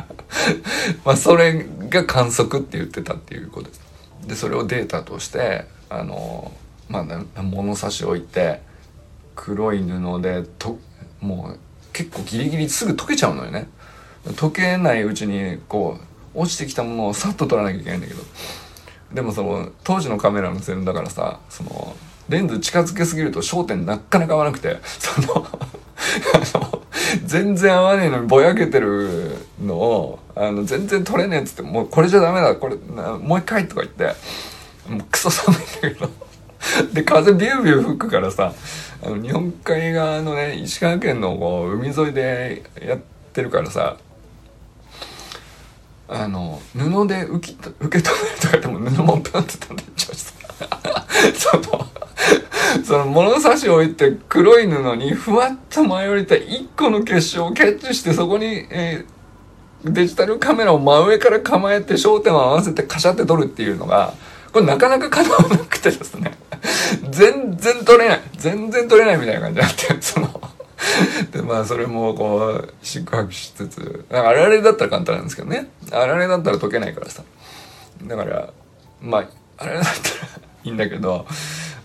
[1.03, 3.81] まあそれが観測って言ってたっていうことです。
[4.27, 6.51] でそれをデータとしてあの
[6.87, 8.61] まあ物差し置いて
[9.35, 10.79] 黒い布でと
[11.19, 11.59] もう
[11.93, 13.67] 結構ギリギリすぐ溶けちゃうのよね。
[14.25, 15.97] 溶けないうちにこ
[16.35, 18.21] う落ちてきたものをさっと撮らなきゃいけないんだけど
[19.13, 21.95] でもその当時のカメラの線だからさその
[22.29, 25.47] レンズ近づけすぎると焦点なかなか合わなくてその
[27.25, 34.15] 全然合わねえのにぼやけてるのをあの全然撮れねえっつってもうこれじゃダメだこれもう一回とか言って
[34.87, 36.29] もうクソ寒いんだけど。
[36.93, 38.53] で風ビュービュー吹くからさ
[39.03, 42.99] あの日本海側のね石川県のこう海沿いでやっ
[43.33, 43.97] てるからさ
[46.09, 50.33] あの布で受け受け止めるとかでも布もプンって飛んでちゃうし
[51.39, 51.85] その
[52.83, 64.13] その物差しを置いて黒い布にふわっと舞い降りた一個の結晶をキャッチしてそこに、えー、デジタルカメラを真上から構えて焦点を合わせてカシャって撮るっていうのが
[64.51, 66.33] これなかなか叶わなくてですね。
[67.11, 68.21] 全然撮れない。
[68.35, 70.28] 全然撮れないみたいな感じになってその
[71.31, 77.23] でまあそれもこう宿泊しつつあられだったら簡単なんですけどねあられだったら解けないからさ
[78.03, 78.49] だから
[79.01, 79.95] まああれだったら
[80.63, 81.25] いいんだけど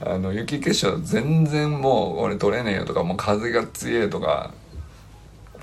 [0.00, 4.52] あの雪結晶全然もう俺取れねえよとかもう風が強いとか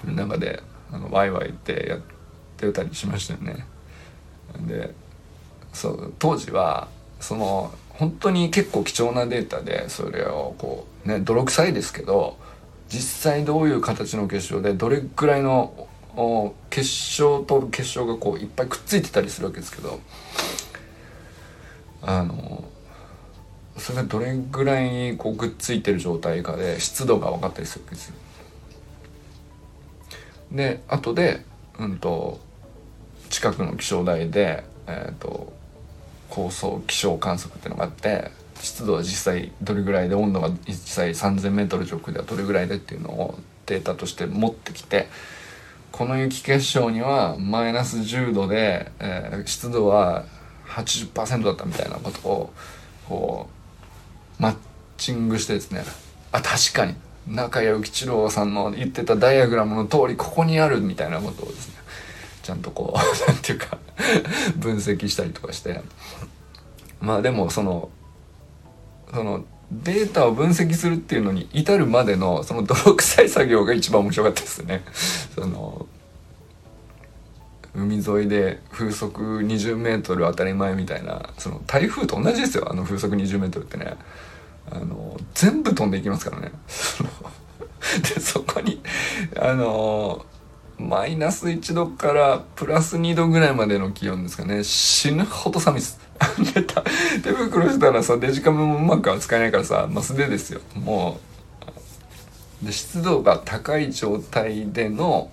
[0.05, 1.99] 中であのワイワイってやっ
[2.57, 3.65] てたりしましたよね。
[4.67, 4.93] で
[5.73, 6.87] そう当時は
[7.19, 12.37] その本当に結構貴重なデータでそれをこうね泥臭いですけど
[12.91, 15.87] 実際どういう形の結晶でどれくらいの
[16.69, 19.99] 結晶と結晶がこういっぱいくっついてたりするわけですけど
[22.01, 22.65] あの
[23.77, 28.15] それがどれぐらいにこうくっついてる状態かで湿度が分かったりするわけですよ。
[30.51, 31.45] で後で、
[31.79, 32.41] うんと、
[33.29, 35.53] 近くの気象台で、えーと、
[36.29, 45.07] 高層気象観測っていうのがあって湿度は実際どれぐらいで温度が実際 3,000m 上空ではどれぐらいでっていうのをデータとして持ってきて
[45.91, 50.25] この雪結晶にはマイナス10度で、えー、湿度は
[50.67, 52.53] 80%だったみたいなことを
[53.07, 53.49] こ
[54.39, 54.55] うマッ
[54.97, 55.83] チングしてですね。
[56.31, 56.95] あ確かに。
[57.27, 61.75] 中谷幸一郎さんの言ってたダイアグラムの通りここにあるみたいなことをですね。
[62.41, 63.77] ちゃんとこう 何ていうか
[64.55, 65.81] 分析したりとかして。
[67.01, 67.89] まあでもその
[69.13, 74.83] そのデータを分析するっていうのに至るまでのその泥臭い作業が一番面白かったですね。
[75.35, 75.87] その
[77.73, 82.69] 海沿いで風速20メートル当たり前みたいなその台風と同じですよ。
[82.69, 83.95] あの風速20メートルってね。
[84.69, 86.51] あの全部飛んでいきますからね。
[88.13, 88.81] でそこに
[89.39, 90.25] あの
[90.81, 94.63] マイナス1度からプラス2度ぐらいまでの気温ですかね。
[94.63, 95.99] 死ぬほど寒いです。
[96.53, 96.63] で
[97.21, 100.61] 手袋したらさデジカメもうまく扱えないからさ、まあ、素手ですよ。
[100.75, 101.19] も
[102.61, 105.31] うで湿度が高い状態での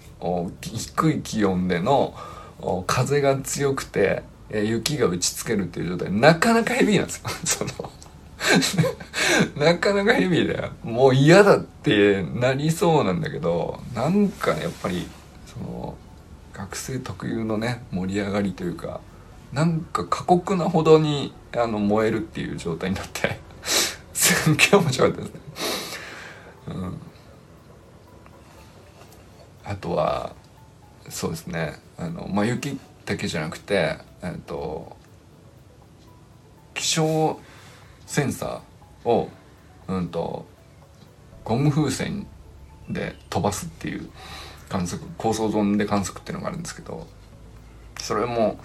[0.61, 2.15] 低い気温での
[2.87, 6.13] 風が強くて雪が打ちつけるっていう状態。
[6.13, 7.31] なかなかヘビーなんですよ。
[7.45, 7.91] その
[9.57, 10.71] なかなかヘビーだよ。
[10.85, 15.07] もう嫌だってなりそうなんだけどなんかやっぱり
[15.59, 15.97] その
[16.53, 19.01] 学生特有のね盛り上がりというか
[19.53, 23.39] なんか過酷なほどにあの燃えるっていう状態になって
[24.13, 25.41] すっげえ面白かったですね。
[26.69, 27.01] うん
[29.65, 30.33] あとは
[31.11, 34.97] そうですねあの、まあ、雪だけじゃなくて、えっと、
[36.73, 37.39] 気象
[38.07, 39.29] センサーを、
[39.89, 40.47] うんと、
[41.45, 42.27] ゴム風船
[42.89, 44.09] で飛ばすっていう
[44.69, 47.07] 観測高層ゾーンで観測っていうのがあるんですけど
[48.01, 48.59] それも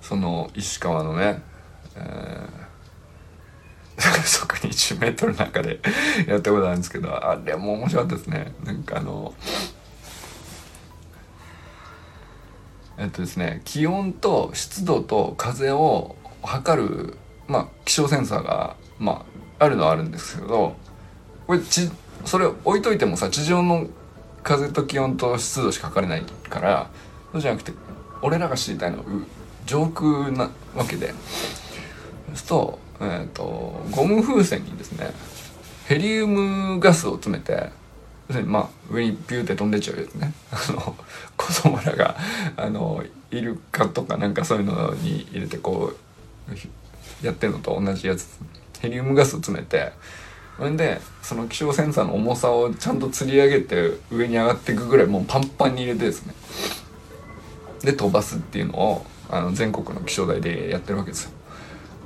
[0.00, 1.42] その石川のね、
[1.96, 5.80] えー、 そこに1 0ルの中で
[6.26, 8.54] やったことあるんですけどあれも面白かったですね。
[8.64, 9.34] なんかあの
[12.98, 19.24] えっとですね気温と湿度と風を測るまあ気象センサーがま
[19.58, 20.76] ああるのはあるんですけど
[21.46, 21.90] これち
[22.24, 23.86] それ置いといてもさ地上の
[24.42, 26.90] 風と気温と湿度しか測れないから
[27.32, 27.72] そうじゃなくて
[28.20, 29.04] 俺らが知りたいのは
[29.66, 31.08] 上空なわけで。
[31.08, 35.12] そうすると,、えーと、ゴム風船にですね
[35.86, 37.70] ヘリウムガスを詰めて
[38.28, 40.32] 要するにまあ上にピューって飛んでっちゃうやつね。
[40.50, 40.96] あの
[41.36, 42.16] 子供らが
[42.56, 45.92] あのイルカとかなんかそういうのに入れてこ
[46.48, 48.26] うやってるのと同じやつ。
[48.80, 49.92] ヘリウムガスを詰めて
[50.56, 56.34] それでその気象センサーの重さをちゃんと吊り上げて上に上がっていくぐらいもうパンパンに入れてですね。
[57.82, 61.30] で飛ばすっていうのをあの全国の気象台でやってるわけですよ。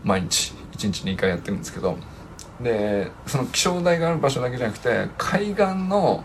[0.05, 1.97] 毎日1日2回やってるんですけど。
[2.61, 6.25] でその気象台がある場所だけじゃなくて海岸の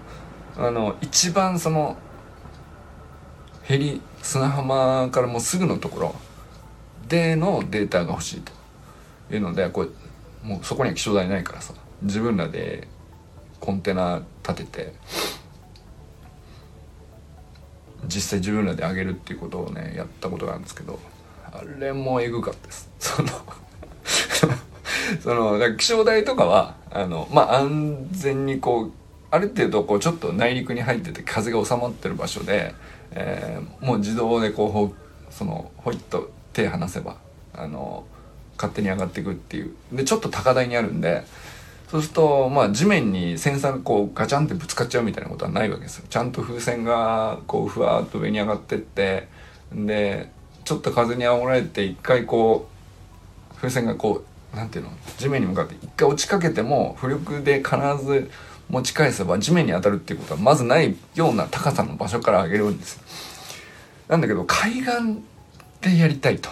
[0.58, 1.98] あの一番その
[3.64, 6.16] ヘリ砂浜からもうすぐのところ
[7.08, 8.54] でのデータが欲しいと
[9.34, 9.94] いうのでこう
[10.44, 11.74] もうそこには気象台ないからさ。
[12.02, 12.88] 自分らで
[13.60, 14.94] コンテナ立てて
[18.06, 21.00] 実際自分らで上げるっていうことをねやったことがあるんですけど
[21.52, 22.90] あれもえぐかったです。
[23.00, 23.30] その
[25.22, 28.92] その気象台とかはあのまあ安全にこう
[29.30, 32.74] ある程度こうちょっと内陸に入ってて風が収まってる場所で、
[33.12, 34.94] えー、もう自動でこうほ
[35.30, 37.18] そのほいっと手離せば
[37.54, 38.06] あの
[38.58, 39.76] 勝手に上がっていくっていう。
[39.92, 41.24] でちょっと高台にあるんで
[41.92, 49.28] そうするとまあ地面にセンサーがこうガチャンってぶつかっちゃうみたいなことはないわけですよちゃんと風船がこうふわっと上に上がってって
[49.74, 50.32] で
[50.64, 52.70] ちょっと風に煽られて一回こ
[53.52, 54.92] う風船がこうなんていうの？
[55.18, 58.32] 地面に向かって一回落ちかけても浮力で必ず
[58.70, 63.04] 持ち返せば地面に当たるっていうことはまずないような高さの場所から上げるんですよ。
[64.08, 65.22] なんだけど海岸
[65.82, 66.50] でやりたいと。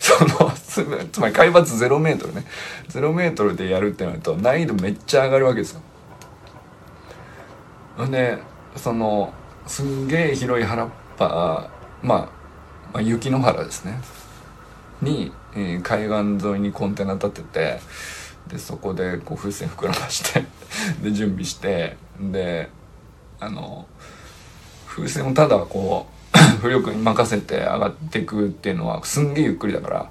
[0.00, 2.44] その、つまり海抜0メートルね。
[2.88, 5.72] 0メートルでやるってなると難易度めっちゃ上がるわけです
[7.96, 8.04] よ。
[8.04, 8.38] んで、
[8.76, 9.32] その、
[9.66, 11.70] すんげえ広い原っぱ、
[12.02, 12.18] まあ、
[12.92, 13.98] まあ、雪の原ですね。
[15.02, 16.08] に、えー、海
[16.38, 17.80] 岸沿いにコンテナ立てて、
[18.48, 20.44] で、そこでこう風船膨らまして
[21.02, 22.70] で、準備して、で、
[23.40, 23.86] あの、
[24.86, 26.15] 風船をただこう、
[26.60, 30.10] 浮力に任せて上がっていくっていうのはすんげえゆっくりだから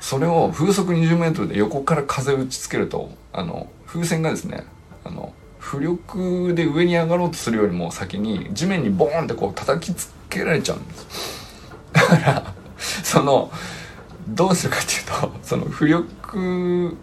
[0.00, 4.64] それを風速20メートルで横から風打ちつけるとあの風船がですね
[5.04, 11.56] あの浮力で上に上がろうとするよりも先に地面にボーンってこう叩きつけられちゃうんです。
[11.92, 13.50] だからその
[14.28, 16.96] どうするかっていうとその浮力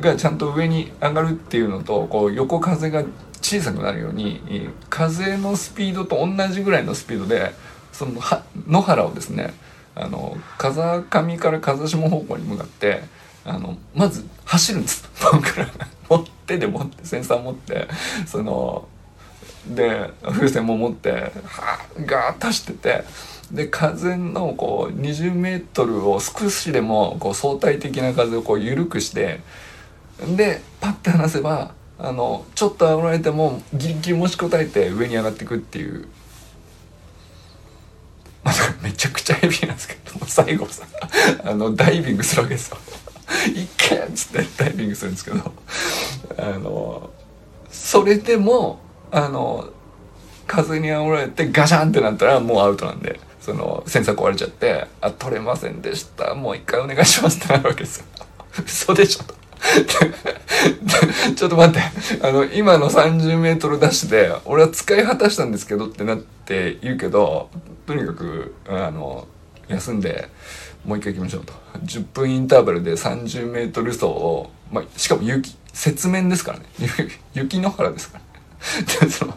[0.00, 3.04] がちゃんと上に上がるっていうのとこう横風が
[3.40, 7.52] 小さくなるように風のスピードと同じぐらいのスピードで
[7.92, 8.20] その
[8.66, 9.54] 野原をですね
[9.94, 11.02] あの風上
[11.38, 13.02] から風下方向に向かって
[13.44, 15.08] あのまず走るんです。
[15.32, 15.68] 僕ら
[16.08, 17.88] 持ってで持ってセンサー持って
[18.26, 18.86] その
[19.68, 21.30] で風船も持っては
[22.04, 23.04] ガーッと走ってて
[23.50, 29.40] で風のこう20メートルを少しでもこう相対的な風をこう緩くして
[30.36, 36.08] でパッて離せばあのちょっと上がられてもギリギリ持ちこたえて上に上がっていくっていう。
[38.44, 40.86] まあ、めちゃくちゃヘビーなんですけど最後さ
[41.44, 42.76] あのダイビングするわけですよ。
[43.52, 45.52] いけっつってダイビングするんですけど
[46.38, 47.10] あの
[47.72, 48.78] それでも
[49.10, 49.68] あの
[50.46, 58.04] 風に煽られてガシャンってなったらもうアウトなんでそのセンサー壊れちゃって「あ取れませんでしたもう一回お願いします」ってなるわけですよ。
[58.64, 59.35] 嘘でしょと。
[61.36, 62.26] ちょっと待って。
[62.26, 67.50] あの、今の30メートルダッシュで、俺は使い果たしたんですけどってなって言うけど、
[67.86, 69.26] とにかく、あの、
[69.68, 70.28] 休んで、
[70.84, 71.52] もう一回行きましょうと。
[71.84, 76.64] 10分インターバルで30メートル走を、まあ、しかも雪、雪面ですからね。
[77.34, 79.10] 雪の原ですからね。
[79.10, 79.34] その、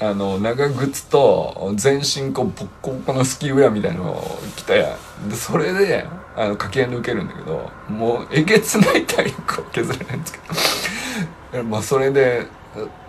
[0.00, 4.86] あの、長靴と全身こう、ボッコボコのスキーウェアみたいなのを着て、
[5.28, 10.32] で、それで、あの、駆け抜けるんだけど、もう、えげつない体力を削れないんです
[11.52, 11.64] けど。
[11.70, 12.46] まあ、それで、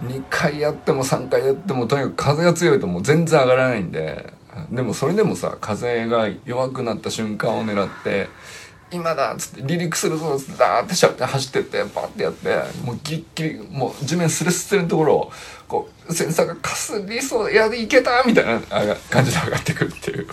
[0.03, 4.33] 2回やっても3回やっても、とにかく風が強いともう全然上がらないんで、
[4.71, 8.29] でもそれでもさ風が弱くなった瞬間を狙って
[8.89, 15.31] 「今だ!」っつって「離陸するぞ!」っつってダーってしゃって走ってってバッてやってもうギッギリもう地面スレスレのところを
[15.67, 18.61] こうセンサーがかすりそう「いやいけた!」みたいな
[19.09, 20.27] 感じで上がってくるっていう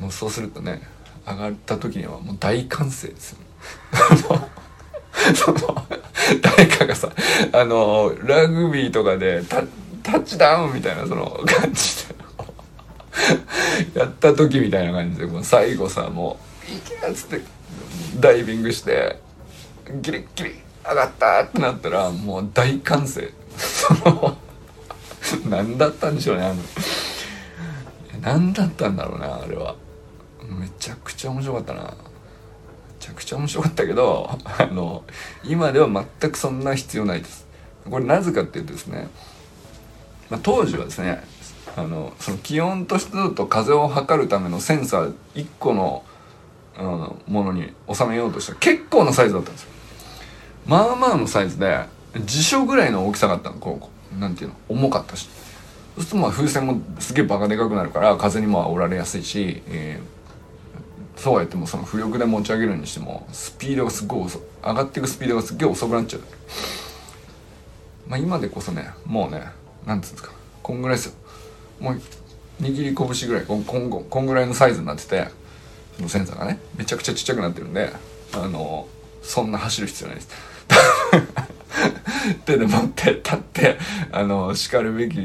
[0.00, 0.80] もうそうするとね
[1.26, 3.38] 上がった時にはもう大歓声ですよ。
[5.34, 5.86] その
[6.42, 7.08] 誰かがさ
[7.52, 9.62] あのラグビーとかでタ
[10.02, 11.96] タッチダウンみたいなその感じ
[13.94, 17.40] でやった時みたいな感じでもう最後さもう「いけ!」っつって
[18.20, 19.18] ダイビングして
[20.00, 20.54] ギリッギリ
[20.88, 24.36] 上がったってなったらもう大歓声その
[25.48, 26.56] 何だったんでしょうねあの
[28.20, 29.74] 何だったんだろうなあれは
[30.56, 31.82] めちゃくちゃ面白かったな。
[31.82, 31.90] め
[32.98, 35.04] ちゃくちゃ面白かったけど あの
[35.44, 35.88] 今では
[36.20, 37.46] 全くそんな必要ないです。
[37.88, 39.08] これなぜかっていうとですね、
[40.30, 41.22] まあ、当時はですね
[41.76, 46.02] あのその気温と湿度と風を測るためのセンサー1個の、
[46.78, 48.52] うん、ものに収めようとした。
[48.52, 49.68] ら結構なサイズだったんですよ。
[50.66, 51.84] まあまあのサイズで
[52.24, 53.96] 辞書ぐらいの大きさがあったのこう。
[54.18, 55.28] なんていうの重かったし。
[55.96, 60.15] そうするとまあ風船もすげえバカでかくなるから風にも煽られやすいし、えー、
[61.16, 66.22] そうやってもその浮力で持ち上げるにしてもスピードがすごい遅上がっていくスピードがすっげえ遅くなっちゃう。
[68.06, 69.42] まあ今でこそねもうね
[69.86, 70.32] なんつうんですか。
[70.62, 71.12] こんぐらいですよ。
[71.80, 72.00] もう
[72.60, 75.28] 握り拳ぐらいこんこんこんぐらいのサイズになってて
[75.96, 77.90] そのセンサーがねめちゃくちゃちっちゃくなってるんで
[78.34, 78.86] あの
[79.22, 80.28] そんな走る必要ないです。
[82.44, 83.78] 手で持って立って
[84.12, 85.16] あのしかるべき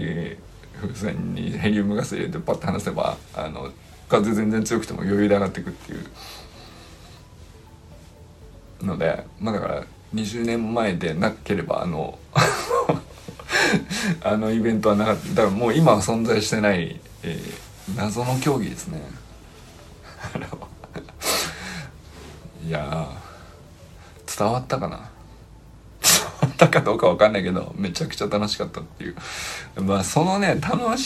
[0.81, 3.71] 風船にヘリウムガス入れてパッと離せばあの
[4.11, 6.05] 風全然強くても余裕で上がっていくっていう。
[8.85, 9.83] のでまあだから
[10.13, 12.17] 20年前でなければあの
[14.23, 15.27] あのイベントはなかった。
[15.29, 19.01] だからもう今は存在してない、えー、謎の競技ですね。
[22.67, 23.07] いや
[24.37, 25.09] 伝わったかな？
[26.01, 29.15] 伝わったかどうかわかんないけどめちゃくちゃ楽しかったっていう。
[29.81, 31.03] まあそのね楽し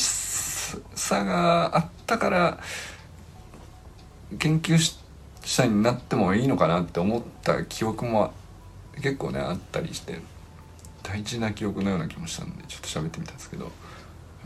[0.95, 2.59] さがあったから
[4.39, 4.77] 研究
[5.43, 8.33] 者になってもいいのかなって思った記憶も
[9.01, 10.19] 結構ねあったりして
[11.03, 13.73] 大事な記憶のような気もしたんでちょっと喋ってみたんですけどやっ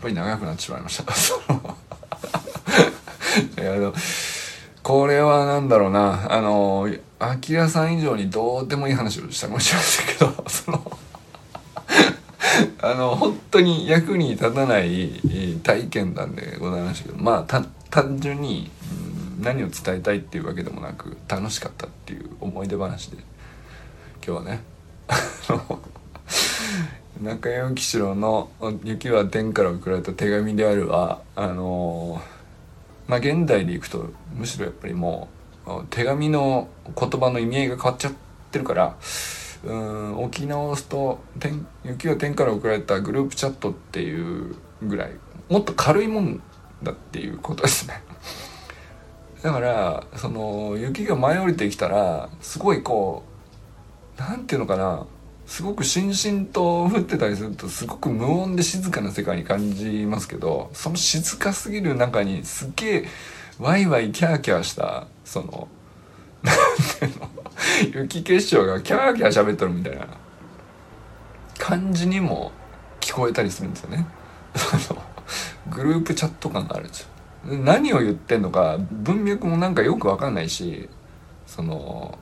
[0.02, 1.14] ぱり長くなってしまいました。
[3.62, 3.94] いや
[4.82, 6.34] これは何だろうな。
[6.34, 11.00] あのアキラさん以上にどうでもいい話をしたかもしれませんけど その
[12.82, 15.22] あの本当に役に立たない
[15.64, 18.70] 体験談でございましたけどまあ単純に、
[19.40, 23.18] 何を伝えたいっていうわけでもなく楽しかったっていう思い出話で。
[24.26, 24.62] 今日はね。
[27.22, 28.50] 中山吉郎の
[28.84, 32.22] 「雪は天から送られた手紙であるは」あの
[33.08, 35.28] まあ現代でいくとむしろやっぱりも
[35.66, 38.14] う手紙の言葉の意味合いが変わっちゃっ
[38.52, 38.96] てるから
[39.66, 41.20] うん置き直すと
[41.84, 45.12] 「雪は天から送られたグループチャット」っていうぐらい
[45.50, 46.42] もっと軽いもん
[46.84, 48.02] だっていうことですね。
[49.42, 53.24] だからその雪が舞い降りてきたらすごいこ
[54.18, 55.06] うなんていうのかな
[55.46, 63.06] すごくしんしんと降ってたりするとすごく無音で静かな世界に感じますけどその静かすぎる中にすっげえ
[63.60, 65.68] ワイワイキャーキャーしたその
[66.44, 66.56] なん
[67.00, 70.08] ていうの雪結晶がキャーキャー喋っとるみたいな
[71.58, 72.52] 感じにも
[73.00, 74.06] 聞こえたりするんですよね。
[75.70, 77.08] グループチャット感があるんですよ。
[77.46, 80.90] 何を言ってんのか文脈もなんかよくわかんないし
[81.48, 82.18] その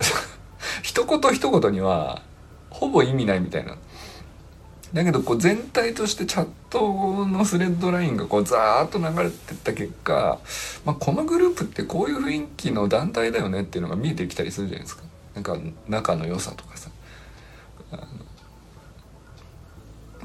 [0.82, 2.22] 一言一言には
[2.70, 3.76] ほぼ意味ないみたいな。
[4.92, 10.38] だけどこう全体としてチャットのスレッドラインがこうザーッと流れてった結果、
[10.84, 15.02] まあ、このグループってこういう雰囲気の団体だよねっていうのが見えてきたりするじゃないですか。
[15.34, 15.56] なんか
[15.88, 16.90] 仲の良さとかさ。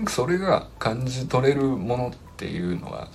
[0.07, 3.09] それが感じ取れるものっていうのが、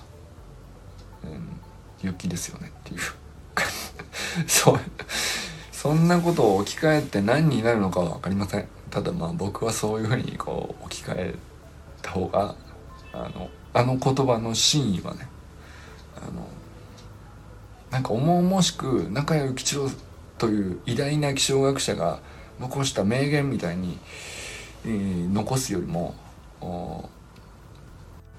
[1.31, 1.59] うん、
[2.01, 2.99] 雪ですよねっていう。
[4.47, 4.79] そう。
[5.71, 8.67] そんなことを置き換えて何になるのかは分かりません。
[8.89, 11.35] ただまあ僕はそういうふうにこう置き換え
[12.01, 12.55] た方が
[13.13, 15.27] あのあの言葉の真意はね
[16.15, 16.47] あの
[17.91, 19.89] なんか重々しく中谷吉郎
[20.37, 22.19] という偉大な気象学者が
[22.59, 23.97] 残した名言みたいに、
[24.85, 26.15] えー、残すよりも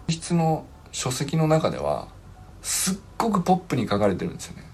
[0.08, 2.08] 質の書籍の中では
[2.66, 4.64] すっごくポップに書かれてるんですよね。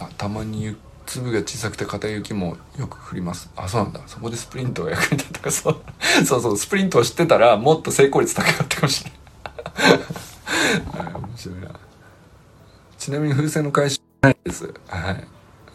[0.00, 0.76] あたまに
[1.06, 3.50] 粒が小さくて硬い雪もよく降ります。
[3.56, 4.02] あそうなんだ。
[4.06, 5.50] そこでスプリントが役に立ったか。
[5.50, 5.82] そう。
[6.26, 6.58] そうそう。
[6.58, 9.92] スプリントを知ってたらもっと成功率高かったかもしれない。
[11.04, 11.70] はい面白いな。
[12.98, 14.74] ちなみに風船の回収ないです。
[14.88, 15.24] はい。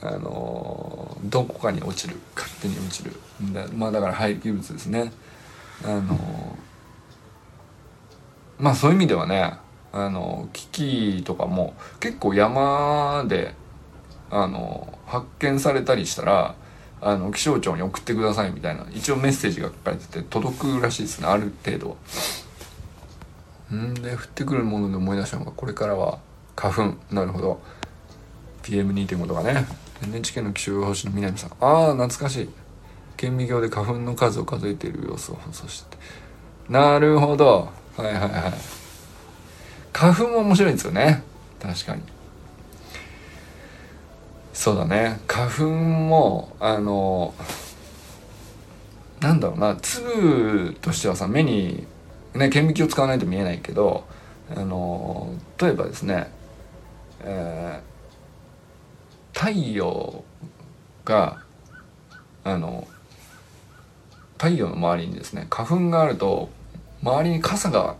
[0.03, 2.17] あのー、どこかに落ちる。
[2.35, 3.19] 勝手に落ちる。
[3.75, 5.11] まあだから廃棄物ですね。
[5.83, 6.55] あの
[8.59, 9.57] まあそういう意味ではね
[10.05, 10.67] あの機
[11.19, 13.53] 器とかも結構山で
[14.29, 16.55] あの発見されたりしたら
[17.01, 21.97] あの気象庁に送ってくださいみたいな一応メッセージが書かれてて届くらしいですねある程度
[23.71, 26.19] うんで降ってくるもので思い出したのがこれからは
[26.57, 27.13] 花粉。
[27.13, 27.61] なるほど。
[28.63, 29.65] PM2.5 とかね。
[30.03, 31.51] NHK の気象予報士の南さん。
[31.61, 32.49] ああ懐かしい。
[33.15, 35.97] 顕微鏡で花粉の数を数えている様子を放送して。
[36.67, 37.69] なるほど。
[37.95, 38.76] はいはいはい。
[39.97, 41.23] 花粉も面白いんですよね。
[41.59, 42.03] 確かに。
[44.53, 45.19] そうだね。
[45.27, 47.33] 花粉もあの
[49.19, 49.75] なんだろうな。
[49.77, 51.87] 粒としてはさ目に
[52.35, 54.05] ね顕微鏡を使わないと見えないけど
[54.55, 56.29] あの例えばですね、
[57.21, 60.23] えー、太陽
[61.05, 61.41] が
[62.43, 62.87] あの
[64.37, 66.49] 太陽の周りにですね花粉があると
[67.01, 67.95] 周りに傘が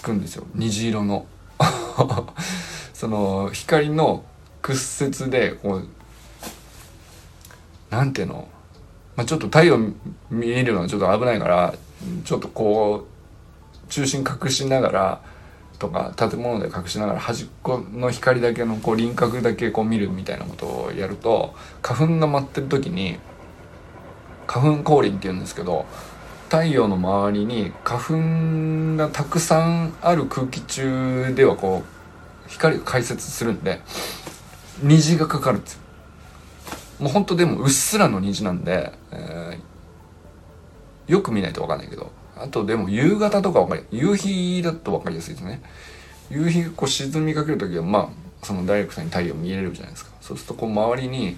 [0.00, 0.46] つくんですよ。
[0.54, 1.26] 虹色の。
[2.94, 4.24] その光の
[4.62, 5.88] 屈折でこう
[7.90, 8.48] なんていうの、
[9.16, 9.78] まあ、ちょっと太陽
[10.30, 11.74] 見えるのはちょっと危ないから
[12.24, 15.20] ちょっとこう中心隠しながら
[15.78, 23.18] とか建物で隠しながら端っこの光だけのこう輪郭だけこう見るみたいなことをやると花粉が舞ってる時に
[24.46, 25.86] 花粉降臨って言うんですけど
[26.50, 33.80] 太陽の周りに花粉がたくさんある空気中ではこう光が解説するんで
[34.82, 35.80] 虹がかかるんですよ。
[36.98, 45.62] もうほんとでもうっすらの虹なんで、えー、よく見ないと分かんないけどあとでも夕方とか分かり夕日だと分かりやすいですね。
[46.30, 48.10] 夕日こう沈みかける時はま
[48.42, 50.10] あそのダイレクトに太陽見えれるじゃないですか。
[50.20, 51.36] そうするとこう周りに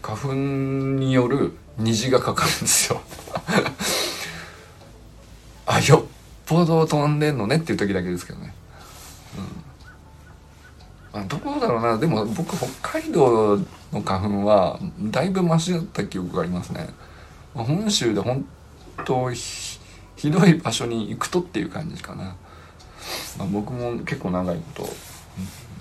[0.00, 3.02] 花粉による虹がかかるんですよ。
[5.66, 6.02] あよっ
[6.46, 8.54] ぽど飛んでんのねっていう時だけですけどね、
[11.14, 11.98] うん、あどうだろうな。
[11.98, 13.58] でも僕北海道
[13.92, 14.78] の花粉は
[15.10, 16.88] だいぶマシだった記憶がありますね。
[17.54, 18.46] ま本州で本
[19.04, 19.78] 当ひ
[20.30, 22.36] どい場所に行くとっていう感じかな、
[23.38, 24.84] まあ、僕も結構長いこ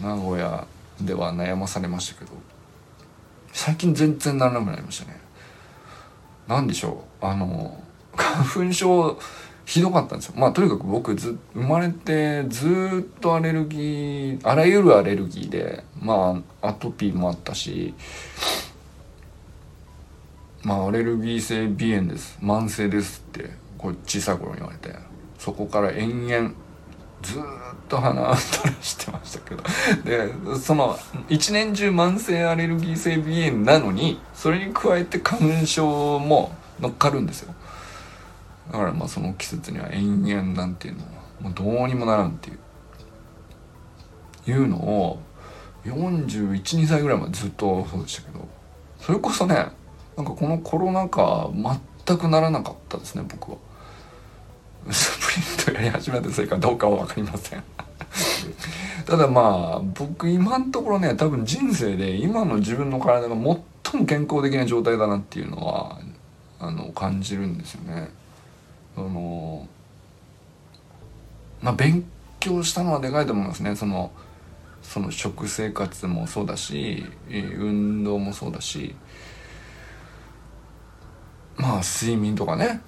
[0.01, 0.67] と名古屋
[0.99, 2.31] では悩まされましたけど。
[3.57, 5.17] 最近全然ならなくなりましたね。
[6.45, 7.25] 何でしょう。
[7.25, 7.81] あの
[8.17, 9.17] 花粉症
[9.65, 10.33] ひどかったんですよ。
[10.37, 17.93] まあとにかく僕ず生まれてずっとアレルギーあらゆるアレルギーでまあアトピーもあったし
[20.63, 22.37] まあアレルギー性鼻炎です。
[22.41, 24.95] 慢性ですってこう小さい頃に言われて。
[25.37, 26.53] そこから延々
[27.21, 27.41] ずっ
[27.87, 29.63] と鼻垂らしてましたけど。
[30.03, 30.97] でその
[31.29, 37.54] 一年中慢性アレルギー性鼻炎なのにそれに加えて花粉症も乗っかるんですよ。
[38.71, 41.05] だからまあその季節には延々なんていうの
[41.41, 42.59] もうどうにもならんっていう。
[44.47, 45.19] いうのを
[45.85, 48.47] 412歳ぐらいまでずっとそうでしたけど。
[48.99, 49.55] それこそね
[50.17, 51.49] なんかこのコロナ禍
[52.05, 53.57] 全くならなかったですね僕は。
[54.91, 55.17] ス
[55.65, 57.63] プリントやり始めたせいかどうかは分かりません。
[59.05, 65.99] ただまあ僕今のところね多分人生で今の自分の体が最も健康的な状態だなっていうのは
[66.59, 68.09] あの感じるんですよね
[68.95, 69.67] その
[71.61, 72.05] まあ勉
[72.39, 73.75] 強したのはでかいと思いますね。
[73.75, 74.11] その
[74.81, 78.95] その食生活もそうだし運動もそうだし。
[81.57, 82.81] まあ睡眠とかね。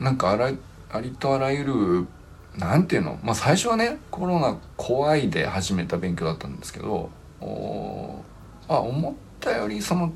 [0.00, 0.50] なんかあら
[0.90, 2.06] ありとあらゆる
[2.58, 3.18] なんていうの。
[3.22, 8.22] まあ最初はねコロナ怖いで始めた勉強だったんですけどお
[8.68, 10.12] あ思ったよりその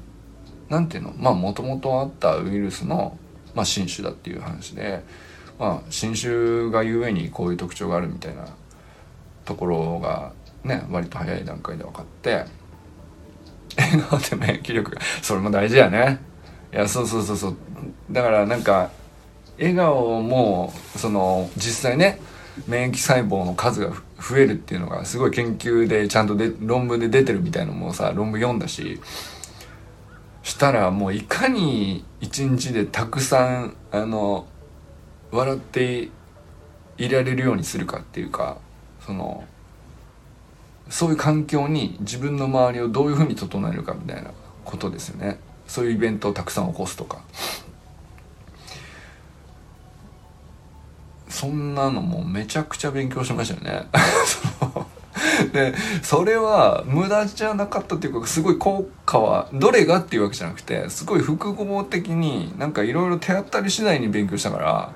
[0.69, 1.15] なんていうの。
[1.17, 3.17] まあもともとあったウイルスの、
[3.55, 5.03] まあ、新種だっていう話で、
[5.63, 8.49] まあ、新種がゆえにこういう特徴があるみたいな
[9.45, 10.33] ところが
[10.65, 12.45] ね割と早い段階で分かって。
[13.79, 16.19] 笑顔で免疫力それも大事やね。
[16.73, 17.57] いやそうそうそうそう。
[18.11, 18.91] だからなんか
[19.57, 22.19] 笑顔もその実際ね
[22.67, 29.01] 免疫細胞の数が増えるっていうのがすごい研究でちゃんとで論文で出てるみたいのもさ論文読んだし
[30.43, 34.47] したらもういかに一日でたくさんあの
[35.33, 36.11] 笑って
[36.99, 38.59] いられるようにするかっていうか
[39.05, 39.45] その
[40.89, 44.31] そういう環境に自分の周りをどういうふうに整えるかみたいな
[44.65, 45.39] ことですよね。
[45.67, 47.23] そういうイベントをたくさん起こすとか。
[51.29, 53.89] そんなのもめちゃくちゃ勉強しましたよね。
[55.53, 64.93] でそれは無駄じゃなかったっていうかすごい効果はどれがっていうわけじゃなくてすごい複合的になんかいろいろ手当たり次第に勉強したから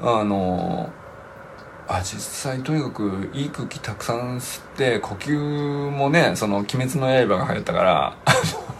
[0.00, 0.90] あの
[1.86, 8.16] あ実際とにかくいい空気たくさん吸って呼吸もねその「鬼滅の刃」が流行ったから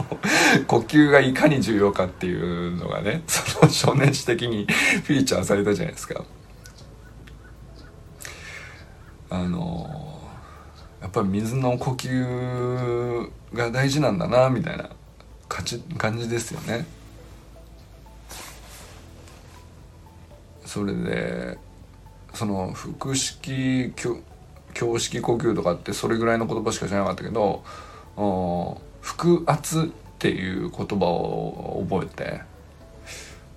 [0.66, 4.66] 呼吸がいかに重要かっていうのがねその少年史的に
[5.04, 6.24] フィーチャーされたじゃないですか。
[9.30, 10.20] あの
[11.02, 14.88] やっぱり水の呼吸が大事なんだなみたいな
[15.98, 16.86] 感じですよね。
[20.74, 21.56] それで
[22.32, 23.92] その腹式
[24.74, 27.62] 胸式呼吸とかってそれぐらいの言葉しか知らなかったけど
[29.00, 29.84] 腹圧っ
[30.18, 32.40] ていう言葉を覚えて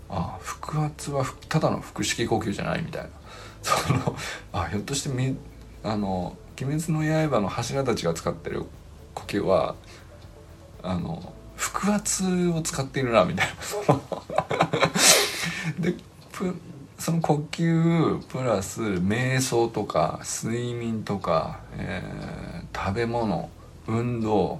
[0.09, 3.09] あ腹圧はただの腹式呼吸じゃないみたいな。
[3.63, 4.15] その
[4.53, 5.35] あひょっとしてみ
[5.83, 8.63] あの「鬼滅の刃」の柱たちが使ってる
[9.15, 9.73] 呼吸は
[10.83, 13.47] あの腹圧を使っているなみたい
[13.87, 13.99] な。
[15.81, 15.95] で
[17.07, 23.49] その呼吸プラス瞑想とか睡眠とか、えー、食べ物
[23.87, 24.59] 運動、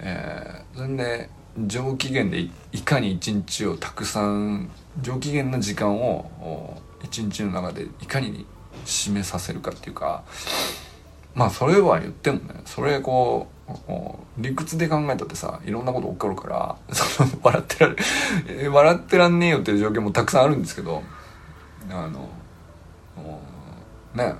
[0.00, 1.30] えー、それで
[1.64, 8.44] 上機嫌でいかに一日をたくさん上機嫌な時間を一日の中でいかに
[8.84, 10.24] 締めさせるかっていうか
[11.32, 13.72] まあそれは言ってもねそれこう
[14.36, 17.94] 理屈で考えたってさいろんなこと起こるからその笑ってら
[18.58, 21.04] れ笑ってらんねえよっていう状況もたくさんあるんですけど
[21.92, 22.28] あの
[24.14, 24.34] ね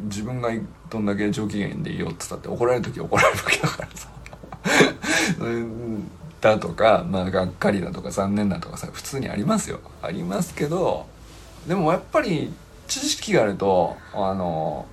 [0.00, 0.50] 自分が
[0.90, 4.08] どんだけ上機嫌でいようって言ったって怒られる時は怒られるわけだからさ
[6.42, 11.06] だとか、まあ、がっかりだとか残念だとかさ普通にありますよありますけど
[11.66, 12.52] でもやっぱり
[12.88, 14.86] 知識があるとあの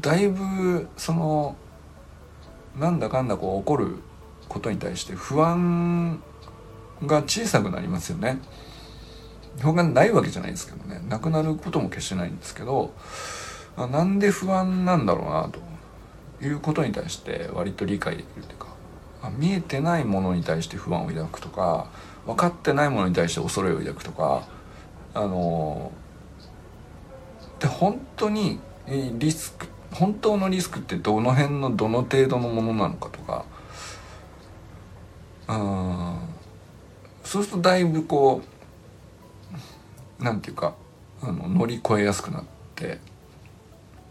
[0.00, 1.56] だいぶその
[2.78, 3.96] なんだかんだこう起こる
[4.48, 6.20] ことに対して不安
[7.06, 8.40] が小さくなりますよね。
[9.60, 11.00] 不安がないわけじゃないですけどね。
[11.08, 12.92] なくなることも決してないんですけど
[13.76, 18.68] なんで不安なんだろうなということに対して割と理解できるというか
[19.38, 21.90] 見えてないものに対して不安を抱くとか
[22.26, 24.46] 分かってないものに対して恐れを抱くとか
[25.14, 25.92] あの
[27.58, 33.44] で本当にリスク本当のリスクってどの辺のどの程度のものなのかとか
[35.48, 36.18] うん
[37.24, 38.57] そうするとだいぶこう
[40.18, 40.74] なんていうか
[41.22, 42.44] あの乗り越えやすくなっ
[42.74, 42.98] て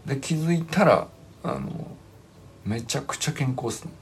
[0.06, 1.08] で気づいたら
[1.42, 1.96] あの
[2.64, 3.92] めちゃくちゃ健康っすね。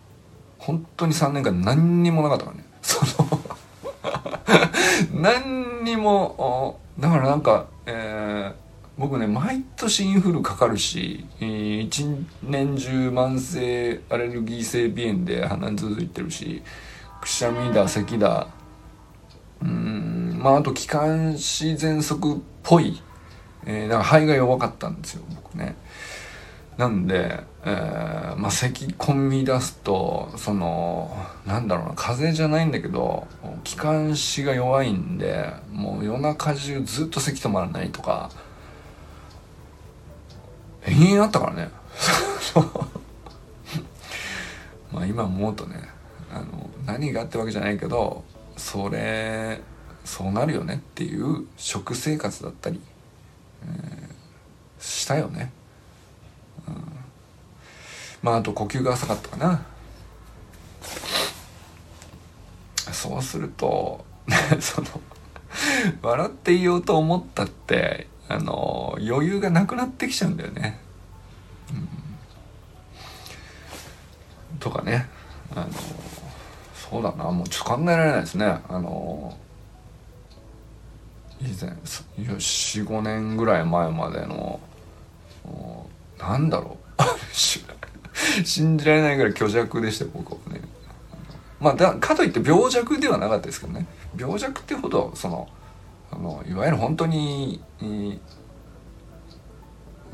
[0.59, 2.65] 本当に3年間何にもなかったからね。
[2.83, 3.41] その
[5.21, 8.55] 何にもだからなんか、えー、
[8.99, 12.07] 僕ね毎年インフルかかるし、えー、一
[12.43, 16.63] 年中慢性アレルギー性鼻炎で鼻に続いてるし
[17.21, 18.49] くしゃみだ咳だ
[19.63, 19.96] うん
[20.47, 23.03] まああと気管支喘息っぽい、
[23.67, 25.75] えー、だから肺が弱かったんですよ僕ね。
[26.77, 31.11] なんで、えー、まあ咳込み出すとその
[31.47, 33.27] なんだろうな風邪じゃないんだけど
[33.65, 38.31] 気管支が弱いんでもう夜中中ずっと咳止まらないとか
[40.87, 41.71] 延々あったからね。
[44.93, 45.89] まあ今思うとね
[46.33, 48.23] あの何があってわけじゃないけど
[48.57, 49.61] それ
[50.07, 52.81] そうなるよねっていう食生活だったり、
[53.65, 55.51] えー、したよね、
[56.69, 56.75] うん、
[58.23, 59.67] まああと呼吸が浅かったかな。
[62.93, 64.05] そうすると
[64.61, 64.87] その
[66.01, 70.79] 笑っていようと思ったってあの余裕がなくなってきちゃうんだよね、
[74.53, 75.09] うん、とかね。
[75.55, 75.67] あの
[76.75, 77.25] そうだな。
[77.25, 78.47] もうちょっと考えられないですね。
[78.69, 79.37] あの
[81.41, 81.77] 以前
[82.19, 84.61] 45年ぐらい前までの
[86.19, 87.03] なんだろう。
[88.45, 90.63] 信じられないぐらい虚弱でした僕はね。
[91.61, 93.87] まあだかといって病弱ではなかったですけどね。
[94.17, 95.49] 病弱ってほどその
[96.11, 97.61] あのいわゆる本当に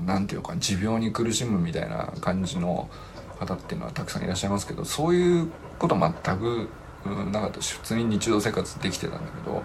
[0.05, 2.89] 何て言うか持病に苦しむみたいな感じの
[3.39, 5.49] 方っていうのはたくさんいらっしゃいますけどそういう
[5.79, 6.69] こと全く
[7.33, 9.63] なかったし普通に日常生活できてたんだけど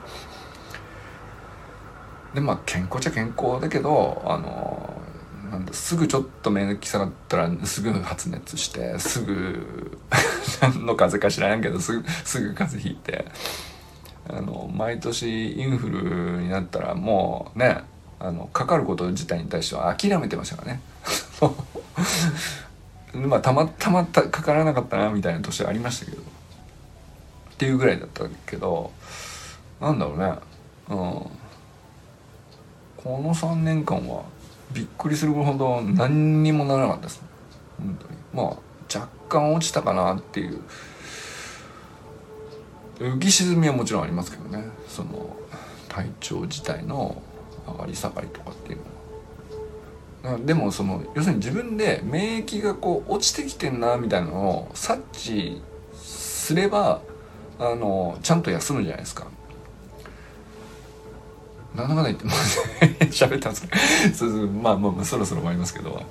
[2.34, 5.02] でまあ健康っちゃ健康だけどあの
[5.52, 9.98] なんだすぐちょっと免疫下がったらすぐ発熱してすぐ
[10.62, 13.26] 何 の風邪か知らんけどすぐすぐ風邪ひいて
[14.30, 17.82] あの毎年インフルになったらもうね
[18.20, 20.82] あのかかること自体に対しては諦めてましたからね。
[23.14, 26.22] まあたまたまたかからなかったなみたいな年ありましたけど。
[26.22, 26.24] っ
[27.58, 28.92] ていうぐらいだったけど
[29.82, 30.34] なんだろうね。
[30.90, 31.47] うん。
[33.08, 34.24] この3年間は
[34.74, 37.24] びっくりするほど何にもならなかったです
[37.78, 38.20] 本当に。
[38.34, 38.58] まあ
[38.94, 40.62] 若干落ちたかなっていう。
[43.00, 44.66] 浮き沈みはもちろんありますけどね。
[44.90, 45.38] その
[45.88, 47.22] 体調自体の
[47.66, 48.80] 上がり下がりとかっていう
[50.26, 50.40] のは。
[50.40, 55.62] でもその要するに自分で免疫がこう落ちてきてんなみたいなのを察知
[55.94, 57.00] すれば
[57.58, 59.28] あのちゃんと休むじゃないですか。
[61.78, 62.26] なんだかんだ言って
[63.06, 63.64] 喋ったんです。
[63.64, 63.70] ね
[64.14, 66.02] そうそうまあまあそろそろ終わりますけど。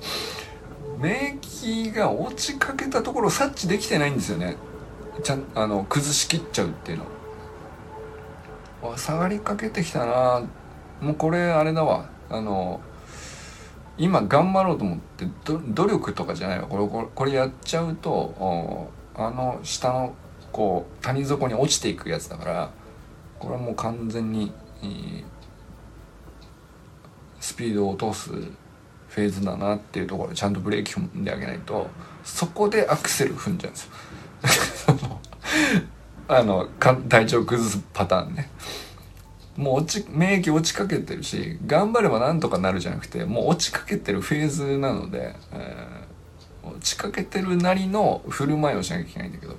[0.97, 4.55] 免疫が落ちかけたところを察知できてないんですよね。
[5.21, 6.99] ちゃんあの崩しきっちゃうっていう
[8.81, 8.97] の。
[8.97, 10.41] 下がりかけてきたな。
[11.01, 12.09] もうこれあれだわ。
[12.29, 12.79] あの
[13.97, 16.67] 今頑張ろうと思って努力とかじゃないわ。
[16.67, 20.13] これこれこれやっちゃうとあの下の
[20.51, 22.71] こう谷底に落ちていくやつだから
[23.39, 24.51] これはもう完全に、
[27.47, 31.87] スピードを落とすフェーズだなっていうところでちゃんとブレーキ踏んであげないと
[32.25, 35.19] そこでアクセル踏んじゃうんですよ。
[36.27, 36.67] あの
[37.07, 38.51] 体調崩すパターンね。
[39.55, 49.55] もう落ち免疫落ちかけてるし頑張ればなんとかなるじゃなくてもう落ちかけてるフェーズなので、えー、落ちかけてるなりの振る舞いをしなきゃいけないんだけど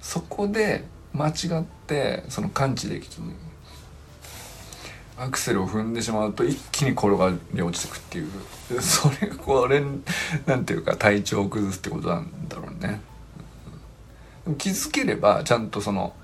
[0.00, 3.34] そこで間違ってその感知できずに
[5.20, 9.82] アクセルを踏んでしまうと一気に転がり落ちてくっていう それがこれ
[10.46, 13.02] なんていうか体調を崩すってことなんだろうね。
[14.56, 16.14] 気づければちゃんとその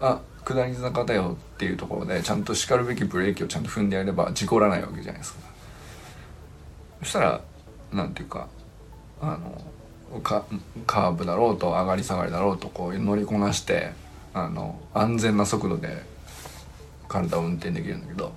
[0.00, 5.40] あ下り坂だよっていうところでちゃんとしかるべきブレーキをちゃんと踏んでやれば事故らないわけじゃないですか
[7.00, 7.40] そしたら
[7.92, 8.46] なんていうか
[9.20, 13.92] あのカーブだろうと上がり下がりだろうとこう乗りこなして
[14.32, 16.04] あの安全な速度で
[17.08, 18.32] 体を運転できるんだけど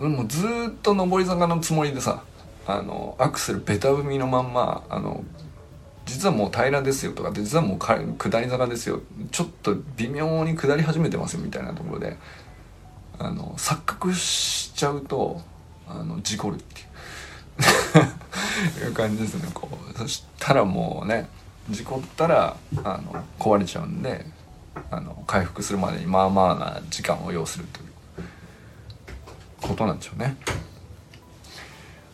[0.00, 2.22] もうずっと上り坂のつもりでさ
[2.66, 5.24] あのアクセルベタ踏みのまんまあの
[6.06, 12.16] 実はもう平らですよとか実はもう下り坂ですよちょっと微妙に下り始めてますよみたいなところで
[13.18, 15.40] あの錯覚しちゃうと
[15.86, 16.86] あの事故るっていう。
[18.84, 19.98] いう感じですねこう。
[19.98, 21.28] そしたらもうね
[21.70, 24.24] 事故ったらあの壊れちゃうんで
[24.90, 27.93] あの回復するまでにまあまあな時間を要するという。
[29.68, 30.36] ことなんでしょうね。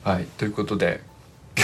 [0.05, 1.03] はいということで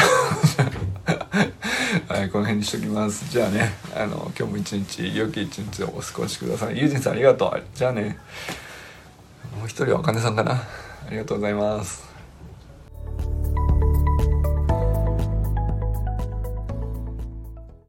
[2.08, 3.30] はい、この辺にしときます。
[3.30, 6.78] じゃあね、あの、今日も一日、良き一日をお過ごしください。
[6.78, 7.62] ユージンさんありがとう。
[7.74, 8.18] じゃあね、
[9.58, 10.52] もう一人はお金さんかな。
[10.52, 10.64] あ
[11.10, 12.05] りがとうございます。